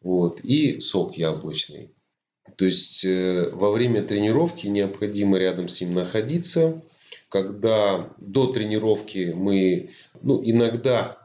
вот, 0.00 0.40
и 0.42 0.80
сок 0.80 1.16
яблочный. 1.16 1.90
То 2.56 2.64
есть 2.64 3.04
э, 3.04 3.50
во 3.52 3.70
время 3.70 4.02
тренировки 4.02 4.66
необходимо 4.66 5.38
рядом 5.38 5.68
с 5.68 5.80
ним 5.80 5.94
находиться. 5.94 6.82
Когда 7.28 8.12
до 8.18 8.46
тренировки 8.52 9.32
мы, 9.34 9.90
ну, 10.22 10.40
иногда, 10.44 11.18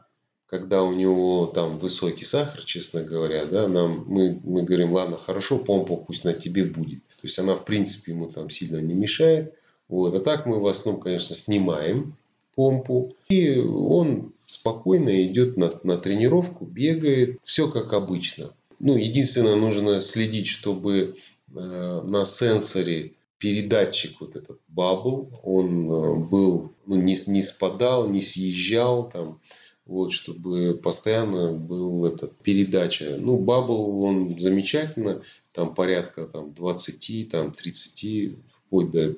когда 0.46 0.82
у 0.82 0.92
него 0.92 1.46
там 1.46 1.78
высокий 1.78 2.24
сахар, 2.24 2.62
честно 2.64 3.02
говоря, 3.02 3.44
да, 3.46 3.68
нам, 3.68 4.04
мы, 4.06 4.40
мы 4.42 4.62
говорим, 4.62 4.92
ладно, 4.92 5.16
хорошо, 5.16 5.58
помпа 5.58 5.96
пусть 5.96 6.24
на 6.24 6.32
тебе 6.32 6.64
будет. 6.64 7.06
То 7.06 7.24
есть 7.24 7.38
она, 7.38 7.54
в 7.54 7.64
принципе, 7.64 8.12
ему 8.12 8.28
там 8.28 8.50
сильно 8.50 8.78
не 8.78 8.94
мешает. 8.94 9.54
Вот. 9.88 10.14
А 10.14 10.20
так 10.20 10.46
мы 10.46 10.58
в 10.58 10.66
основном, 10.66 11.02
конечно, 11.02 11.36
снимаем 11.36 12.16
помпу. 12.54 13.14
И 13.28 13.58
он 13.58 14.32
спокойно 14.50 15.24
идет 15.26 15.56
на, 15.56 15.72
на 15.82 15.96
тренировку, 15.96 16.64
бегает. 16.64 17.38
Все 17.44 17.70
как 17.70 17.92
обычно. 17.92 18.52
Ну, 18.78 18.96
единственное, 18.96 19.56
нужно 19.56 20.00
следить, 20.00 20.48
чтобы 20.48 21.16
э, 21.54 22.00
на 22.04 22.24
сенсоре 22.24 23.12
передатчик 23.38 24.20
вот 24.20 24.36
этот 24.36 24.58
Bubble, 24.68 25.30
он 25.42 25.90
э, 25.90 26.14
был, 26.16 26.72
ну, 26.86 26.96
не, 26.96 27.16
не 27.26 27.42
спадал, 27.42 28.08
не 28.08 28.20
съезжал 28.20 29.08
там, 29.08 29.38
вот, 29.86 30.12
чтобы 30.12 30.78
постоянно 30.82 31.52
был 31.52 32.06
этот 32.06 32.36
передача. 32.38 33.16
Ну, 33.18 33.38
Bubble, 33.38 34.02
он 34.02 34.38
замечательно, 34.40 35.22
там 35.52 35.74
порядка 35.74 36.26
там 36.26 36.52
20, 36.54 37.28
там 37.30 37.52
30, 37.52 38.34
вплоть 38.66 38.90
до 38.90 39.14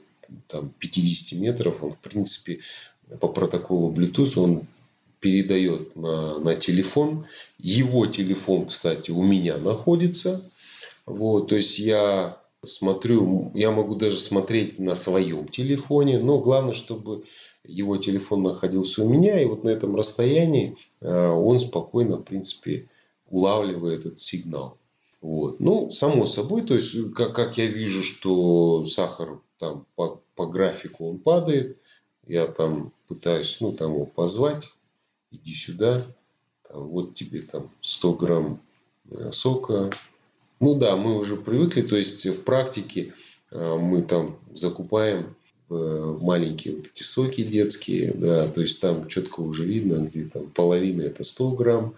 там 0.49 0.73
50 0.79 1.39
метров, 1.41 1.83
он 1.83 1.93
в 1.93 1.99
принципе 1.99 2.61
по 3.21 3.29
протоколу 3.29 3.93
Bluetooth 3.93 4.39
он 4.39 4.67
передает 5.23 5.97
на, 5.97 6.39
на 6.39 6.55
телефон. 6.57 7.27
Его 7.59 8.07
телефон, 8.07 8.67
кстати, 8.67 9.11
у 9.13 9.23
меня 9.23 9.57
находится. 9.57 10.45
Вот, 11.07 11.49
то 11.49 11.57
есть 11.57 11.79
я 11.79 12.37
смотрю, 12.65 13.51
я 13.55 13.71
могу 13.71 13.95
даже 13.95 14.19
смотреть 14.19 14.79
на 14.79 14.95
своем 14.95 15.49
телефоне, 15.49 16.19
но 16.19 16.39
главное, 16.39 16.75
чтобы 16.75 17.25
его 17.65 17.97
телефон 17.97 18.43
находился 18.43 19.05
у 19.05 19.09
меня, 19.09 19.41
и 19.41 19.47
вот 19.47 19.65
на 19.65 19.71
этом 19.71 19.97
расстоянии 19.97 20.77
э, 21.01 21.29
он 21.29 21.59
спокойно, 21.59 22.17
в 22.19 22.23
принципе, 22.23 22.89
улавливает 23.31 24.01
этот 24.01 24.19
сигнал. 24.19 24.77
Вот. 25.21 25.61
Ну, 25.61 25.93
само 25.93 26.27
собой, 26.27 26.63
то 26.63 26.75
есть, 26.75 27.15
как, 27.15 27.35
как 27.35 27.59
я 27.59 27.67
вижу, 27.67 28.03
что 28.03 28.85
сахар 28.87 29.41
там 29.59 29.87
по, 29.95 30.21
по 30.35 30.47
графику 30.47 31.11
он 31.11 31.19
падает, 31.19 31.79
я 32.27 32.47
там 32.47 32.93
пытаюсь, 33.07 33.59
ну, 33.61 33.73
там 33.73 33.95
его 33.95 34.07
позвать, 34.07 34.69
иди 35.33 35.55
сюда, 35.55 36.05
там, 36.69 36.89
вот 36.89 37.15
тебе 37.15 37.43
там 37.43 37.71
100 37.81 38.13
грамм 38.15 38.61
э, 39.11 39.33
сока. 39.33 39.91
Ну 40.61 40.75
да, 40.77 40.97
мы 40.97 41.19
уже 41.19 41.37
привыкли, 41.37 41.83
то 41.83 41.97
есть 41.97 42.25
в 42.27 42.45
практике 42.45 43.15
э, 43.51 43.77
мы 43.77 44.03
там 44.03 44.39
закупаем 44.53 45.35
э, 45.71 46.17
маленькие 46.21 46.77
вот 46.77 46.87
эти 46.87 47.03
соки 47.03 47.43
детские, 47.43 48.13
да, 48.15 48.49
то 48.49 48.61
есть 48.61 48.81
там 48.81 49.09
четко 49.09 49.41
уже 49.41 49.65
видно, 49.65 50.07
где 50.07 50.25
там 50.25 50.49
половина 50.51 51.03
это 51.03 51.25
100 51.25 51.51
грамм, 51.53 51.95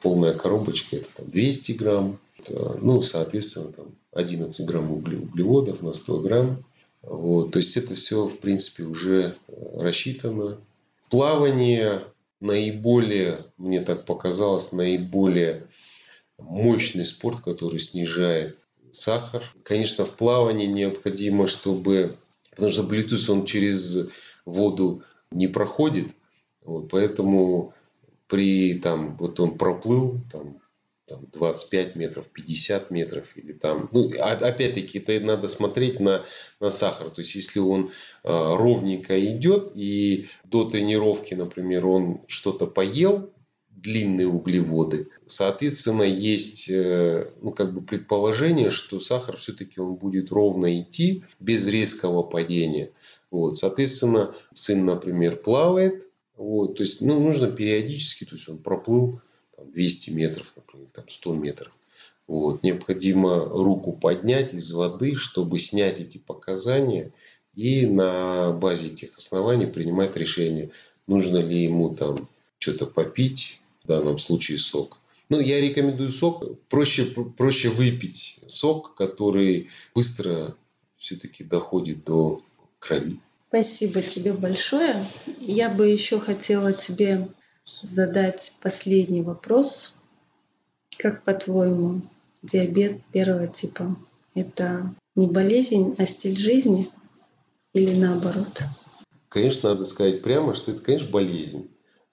полная 0.00 0.32
коробочка 0.34 0.96
это 0.96 1.08
там 1.16 1.30
200 1.30 1.72
грамм, 1.72 2.18
ну, 2.48 3.02
соответственно, 3.02 3.72
там 3.72 3.86
11 4.12 4.66
грамм 4.66 4.92
углеводов 4.92 5.82
на 5.82 5.92
100 5.92 6.20
грамм. 6.20 6.64
Вот, 7.02 7.52
то 7.52 7.58
есть 7.58 7.76
это 7.76 7.94
все, 7.94 8.26
в 8.26 8.38
принципе, 8.38 8.84
уже 8.84 9.36
рассчитано. 9.74 10.58
Плавание 11.10 12.02
наиболее, 12.40 13.46
мне 13.56 13.80
так 13.80 14.04
показалось, 14.04 14.72
наиболее 14.72 15.68
мощный 16.38 17.04
спорт, 17.04 17.40
который 17.40 17.80
снижает 17.80 18.66
сахар. 18.92 19.44
Конечно, 19.62 20.04
в 20.04 20.16
плавании 20.16 20.66
необходимо, 20.66 21.46
чтобы... 21.46 22.18
Потому 22.50 22.70
что 22.70 22.82
Bluetooth, 22.82 23.30
он 23.30 23.44
через 23.44 24.08
воду 24.44 25.02
не 25.30 25.48
проходит. 25.48 26.12
Вот, 26.62 26.88
поэтому 26.90 27.74
при 28.28 28.78
там, 28.78 29.16
вот 29.18 29.38
он 29.40 29.58
проплыл 29.58 30.20
там 30.32 30.58
там, 31.06 31.26
25 31.32 31.96
метров, 31.96 32.26
50 32.26 32.90
метров 32.90 33.26
или 33.36 33.52
там, 33.52 33.88
ну, 33.92 34.10
опять-таки, 34.18 34.98
это 34.98 35.24
надо 35.24 35.46
смотреть 35.46 36.00
на, 36.00 36.24
на 36.60 36.70
сахар. 36.70 37.10
То 37.10 37.20
есть, 37.20 37.34
если 37.36 37.60
он 37.60 37.86
э, 37.86 38.28
ровненько 38.28 39.18
идет 39.24 39.72
и 39.74 40.28
до 40.44 40.68
тренировки, 40.68 41.34
например, 41.34 41.86
он 41.86 42.22
что-то 42.26 42.66
поел, 42.66 43.30
длинные 43.70 44.26
углеводы, 44.26 45.08
соответственно, 45.26 46.02
есть, 46.02 46.68
э, 46.70 47.30
ну, 47.40 47.52
как 47.52 47.72
бы 47.72 47.82
предположение, 47.82 48.70
что 48.70 48.98
сахар 48.98 49.36
все-таки 49.36 49.80
он 49.80 49.94
будет 49.94 50.32
ровно 50.32 50.80
идти 50.80 51.22
без 51.38 51.68
резкого 51.68 52.22
падения. 52.22 52.90
Вот, 53.30 53.56
соответственно, 53.56 54.34
сын, 54.54 54.84
например, 54.84 55.36
плавает, 55.36 56.08
вот, 56.36 56.76
то 56.76 56.82
есть, 56.82 57.00
ну, 57.00 57.20
нужно 57.20 57.50
периодически, 57.50 58.24
то 58.24 58.34
есть 58.34 58.48
он 58.48 58.58
проплыл 58.58 59.20
там, 59.56 59.70
200 59.70 60.10
метров, 60.10 60.52
например, 60.56 60.88
там 60.92 61.08
100 61.08 61.32
метров. 61.34 61.72
Вот. 62.26 62.62
Необходимо 62.62 63.44
руку 63.44 63.92
поднять 63.92 64.54
из 64.54 64.72
воды, 64.72 65.14
чтобы 65.16 65.58
снять 65.58 66.00
эти 66.00 66.18
показания 66.18 67.12
и 67.54 67.86
на 67.86 68.52
базе 68.52 68.88
этих 68.88 69.16
оснований 69.16 69.66
принимать 69.66 70.16
решение, 70.16 70.70
нужно 71.06 71.38
ли 71.38 71.62
ему 71.62 71.94
там 71.94 72.28
что-то 72.58 72.86
попить, 72.86 73.60
в 73.84 73.88
данном 73.88 74.18
случае 74.18 74.58
сок. 74.58 74.98
Ну, 75.28 75.40
я 75.40 75.60
рекомендую 75.60 76.10
сок. 76.10 76.44
Проще, 76.68 77.04
проще 77.04 77.68
выпить 77.68 78.40
сок, 78.46 78.94
который 78.94 79.68
быстро 79.94 80.56
все-таки 80.96 81.44
доходит 81.44 82.04
до 82.04 82.42
крови. 82.78 83.20
Спасибо 83.48 84.02
тебе 84.02 84.32
большое. 84.32 85.04
Я 85.38 85.70
бы 85.70 85.88
еще 85.88 86.18
хотела 86.18 86.72
тебе 86.72 87.28
задать 87.82 88.56
последний 88.62 89.22
вопрос. 89.22 89.96
Как 90.98 91.24
по-твоему, 91.24 92.02
диабет 92.42 93.02
первого 93.12 93.48
типа– 93.48 93.96
это 94.34 94.94
не 95.14 95.26
болезнь, 95.26 95.94
а 95.98 96.06
стиль 96.06 96.38
жизни 96.38 96.90
или 97.72 97.94
наоборот? 97.94 98.62
Конечно, 99.28 99.70
надо 99.70 99.84
сказать 99.84 100.22
прямо, 100.22 100.54
что 100.54 100.72
это, 100.72 100.82
конечно, 100.82 101.10
болезнь. 101.10 101.70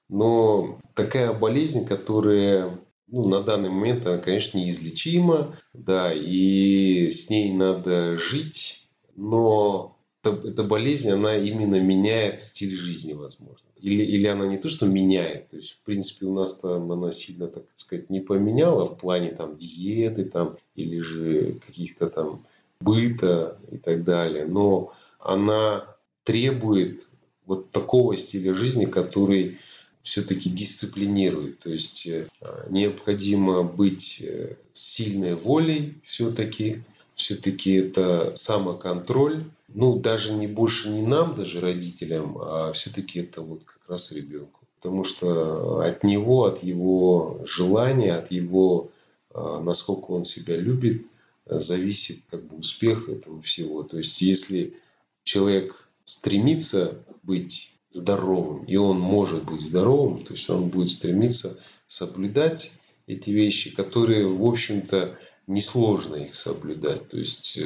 Но 0.09 0.79
такая 0.95 1.33
болезнь, 1.33 1.85
которая 1.85 2.79
ну, 3.07 3.27
на 3.27 3.41
данный 3.41 3.69
момент, 3.69 4.05
она, 4.05 4.17
конечно, 4.17 4.57
неизлечима, 4.57 5.57
да, 5.73 6.11
и 6.13 7.11
с 7.11 7.29
ней 7.29 7.53
надо 7.53 8.17
жить, 8.17 8.89
но 9.15 9.92
эта 10.29 10.63
болезнь, 10.63 11.11
она 11.11 11.35
именно 11.35 11.79
меняет 11.79 12.41
стиль 12.41 12.75
жизни, 12.75 13.13
возможно 13.13 13.67
или, 13.83 14.01
или 14.01 14.27
она 14.27 14.47
не 14.47 14.57
то, 14.57 14.69
что 14.69 14.85
меняет, 14.85 15.49
то 15.49 15.57
есть, 15.57 15.73
в 15.73 15.79
принципе, 15.79 16.25
у 16.25 16.33
нас 16.33 16.59
там 16.59 16.89
она 16.89 17.11
сильно, 17.11 17.47
так 17.47 17.65
сказать, 17.75 18.09
не 18.09 18.21
поменяла 18.21 18.85
в 18.85 18.97
плане 18.97 19.31
там 19.31 19.57
диеты 19.57 20.23
там, 20.23 20.55
или 20.75 21.01
же 21.01 21.59
каких-то 21.65 22.09
там 22.09 22.45
быта 22.79 23.57
и 23.69 23.77
так 23.77 24.05
далее, 24.05 24.45
но 24.45 24.93
она 25.19 25.85
требует 26.23 27.07
вот 27.45 27.71
такого 27.71 28.15
стиля 28.15 28.53
жизни, 28.53 28.85
который 28.85 29.57
все-таки 30.01 30.49
дисциплинирует. 30.49 31.59
То 31.59 31.69
есть 31.69 32.07
э, 32.07 32.27
необходимо 32.69 33.63
быть 33.63 34.21
э, 34.21 34.55
сильной 34.71 35.35
волей 35.35 36.01
все-таки, 36.05 36.83
все-таки 37.15 37.73
это 37.73 38.33
самоконтроль, 38.35 39.45
ну, 39.67 39.99
даже 39.99 40.33
не 40.33 40.47
больше 40.47 40.89
не 40.89 41.01
нам, 41.01 41.35
даже 41.35 41.59
родителям, 41.59 42.37
а 42.39 42.71
все-таки 42.73 43.19
это 43.19 43.41
вот 43.41 43.63
как 43.63 43.89
раз 43.89 44.11
ребенку. 44.11 44.61
Потому 44.75 45.03
что 45.03 45.81
от 45.81 46.03
него, 46.03 46.45
от 46.45 46.63
его 46.63 47.41
желания, 47.45 48.13
от 48.13 48.31
его, 48.31 48.91
а, 49.33 49.61
насколько 49.61 50.11
он 50.11 50.25
себя 50.25 50.57
любит, 50.57 51.05
зависит 51.45 52.23
как 52.29 52.43
бы 52.45 52.57
успех 52.57 53.09
этого 53.09 53.41
всего. 53.41 53.83
То 53.83 53.97
есть, 53.97 54.21
если 54.21 54.75
человек 55.23 55.87
стремится 56.05 57.03
быть 57.23 57.75
здоровым, 57.91 58.63
и 58.65 58.75
он 58.75 58.99
может 58.99 59.43
быть 59.45 59.61
здоровым, 59.61 60.23
то 60.23 60.33
есть 60.33 60.49
он 60.49 60.69
будет 60.69 60.91
стремиться 60.91 61.59
соблюдать 61.87 62.79
эти 63.07 63.29
вещи, 63.29 63.75
которые, 63.75 64.27
в 64.27 64.45
общем-то, 64.45 65.17
несложно 65.47 66.15
их 66.15 66.35
соблюдать. 66.35 67.09
То 67.09 67.17
есть 67.17 67.59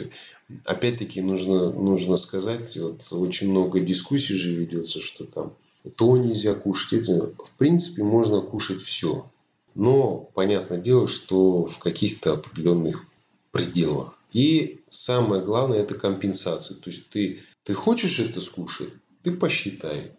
опять-таки 0.65 1.21
нужно, 1.21 1.71
нужно 1.71 2.15
сказать, 2.15 2.77
вот 2.77 3.01
очень 3.11 3.51
много 3.51 3.79
дискуссий 3.79 4.35
же 4.35 4.53
ведется, 4.53 5.01
что 5.01 5.25
там 5.25 5.53
то 5.95 6.17
нельзя 6.17 6.53
кушать, 6.53 7.07
это. 7.07 7.31
В 7.45 7.51
принципе, 7.57 8.03
можно 8.03 8.41
кушать 8.41 8.81
все. 8.81 9.29
Но 9.73 10.29
понятное 10.33 10.79
дело, 10.79 11.07
что 11.07 11.65
в 11.65 11.77
каких-то 11.79 12.33
определенных 12.33 13.05
пределах. 13.51 14.17
И 14.33 14.81
самое 14.89 15.41
главное– 15.41 15.79
это 15.79 15.95
компенсация. 15.95 16.75
То 16.77 16.89
есть 16.89 17.09
ты, 17.09 17.39
ты 17.63 17.73
хочешь 17.73 18.19
это 18.19 18.41
скушать? 18.41 18.89
ты 19.27 19.35
посчитай. 19.35 20.13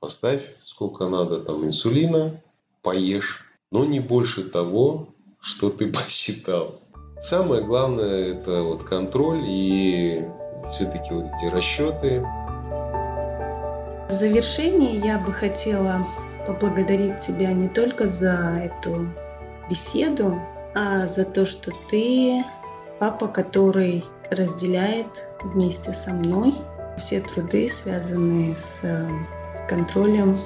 Поставь, 0.00 0.42
сколько 0.64 1.08
надо 1.08 1.38
там 1.38 1.64
инсулина, 1.64 2.42
поешь, 2.82 3.44
но 3.70 3.84
не 3.84 4.00
больше 4.00 4.42
того, 4.42 5.14
что 5.40 5.70
ты 5.70 5.86
посчитал. 5.92 6.80
Самое 7.20 7.62
главное 7.62 8.34
это 8.34 8.62
вот 8.62 8.84
контроль 8.84 9.42
и 9.44 10.24
все-таки 10.72 11.12
вот 11.12 11.26
эти 11.26 11.52
расчеты. 11.52 12.24
В 14.08 14.14
завершении 14.14 15.04
я 15.04 15.18
бы 15.18 15.32
хотела 15.32 16.06
поблагодарить 16.46 17.18
тебя 17.18 17.52
не 17.52 17.68
только 17.68 18.08
за 18.08 18.70
эту 18.70 19.08
беседу, 19.68 20.38
а 20.74 21.08
за 21.08 21.24
то, 21.24 21.44
что 21.44 21.72
ты 21.88 22.44
папа, 23.00 23.26
который 23.26 24.04
разделяет 24.30 25.28
вместе 25.42 25.92
со 25.92 26.12
мной 26.12 26.54
все 26.98 27.20
труды, 27.20 27.68
связанные 27.68 28.54
с 28.56 28.82
э, 28.84 29.08
контролем 29.68 30.36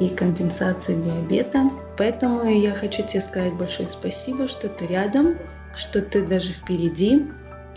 и 0.00 0.08
компенсацией 0.08 1.00
диабета. 1.02 1.70
Поэтому 1.96 2.44
я 2.44 2.74
хочу 2.74 3.04
тебе 3.04 3.20
сказать 3.20 3.54
большое 3.54 3.88
спасибо, 3.88 4.48
что 4.48 4.68
ты 4.68 4.86
рядом, 4.86 5.36
что 5.74 6.02
ты 6.02 6.24
даже 6.24 6.52
впереди, 6.52 7.26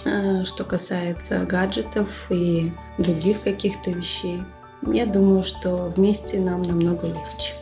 э, 0.06 0.45
что 0.45 0.64
касается 0.64 1.39
гаджетов 1.45 2.10
и 2.30 2.72
других 2.98 3.41
каких-то 3.43 3.91
вещей. 3.91 4.43
Я 4.84 5.06
думаю, 5.06 5.43
что 5.43 5.91
вместе 5.95 6.39
нам 6.39 6.62
намного 6.62 7.08
легче. 7.08 7.54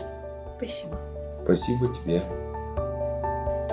Спасибо. 0.57 0.99
Спасибо 1.43 1.93
тебе. 1.93 2.23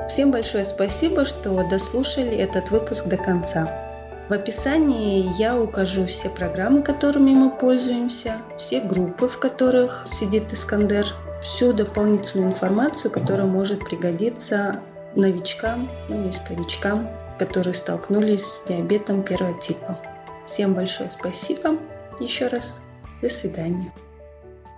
Всем 0.09 0.31
большое 0.31 0.65
спасибо, 0.65 1.25
что 1.25 1.67
дослушали 1.69 2.37
этот 2.37 2.71
выпуск 2.71 3.07
до 3.07 3.17
конца. 3.17 3.83
В 4.29 4.33
описании 4.33 5.33
я 5.39 5.59
укажу 5.61 6.07
все 6.07 6.31
программы, 6.31 6.83
которыми 6.83 7.35
мы 7.35 7.51
пользуемся, 7.51 8.37
все 8.57 8.81
группы, 8.81 9.29
в 9.29 9.39
которых 9.39 10.05
сидит 10.07 10.53
Искандер, 10.53 11.07
всю 11.43 11.73
дополнительную 11.73 12.51
информацию, 12.51 13.11
которая 13.11 13.47
может 13.47 13.85
пригодиться 13.85 14.81
новичкам, 15.15 15.91
ну, 16.09 16.29
исковичкам, 16.29 17.09
которые 17.39 17.75
столкнулись 17.75 18.45
с 18.45 18.65
диабетом 18.67 19.23
первого 19.23 19.59
типа. 19.61 19.99
Всем 20.47 20.75
большое 20.75 21.11
спасибо 21.11 21.77
еще 22.21 22.47
раз. 22.49 22.87
До 23.21 23.29
свидания. 23.29 23.93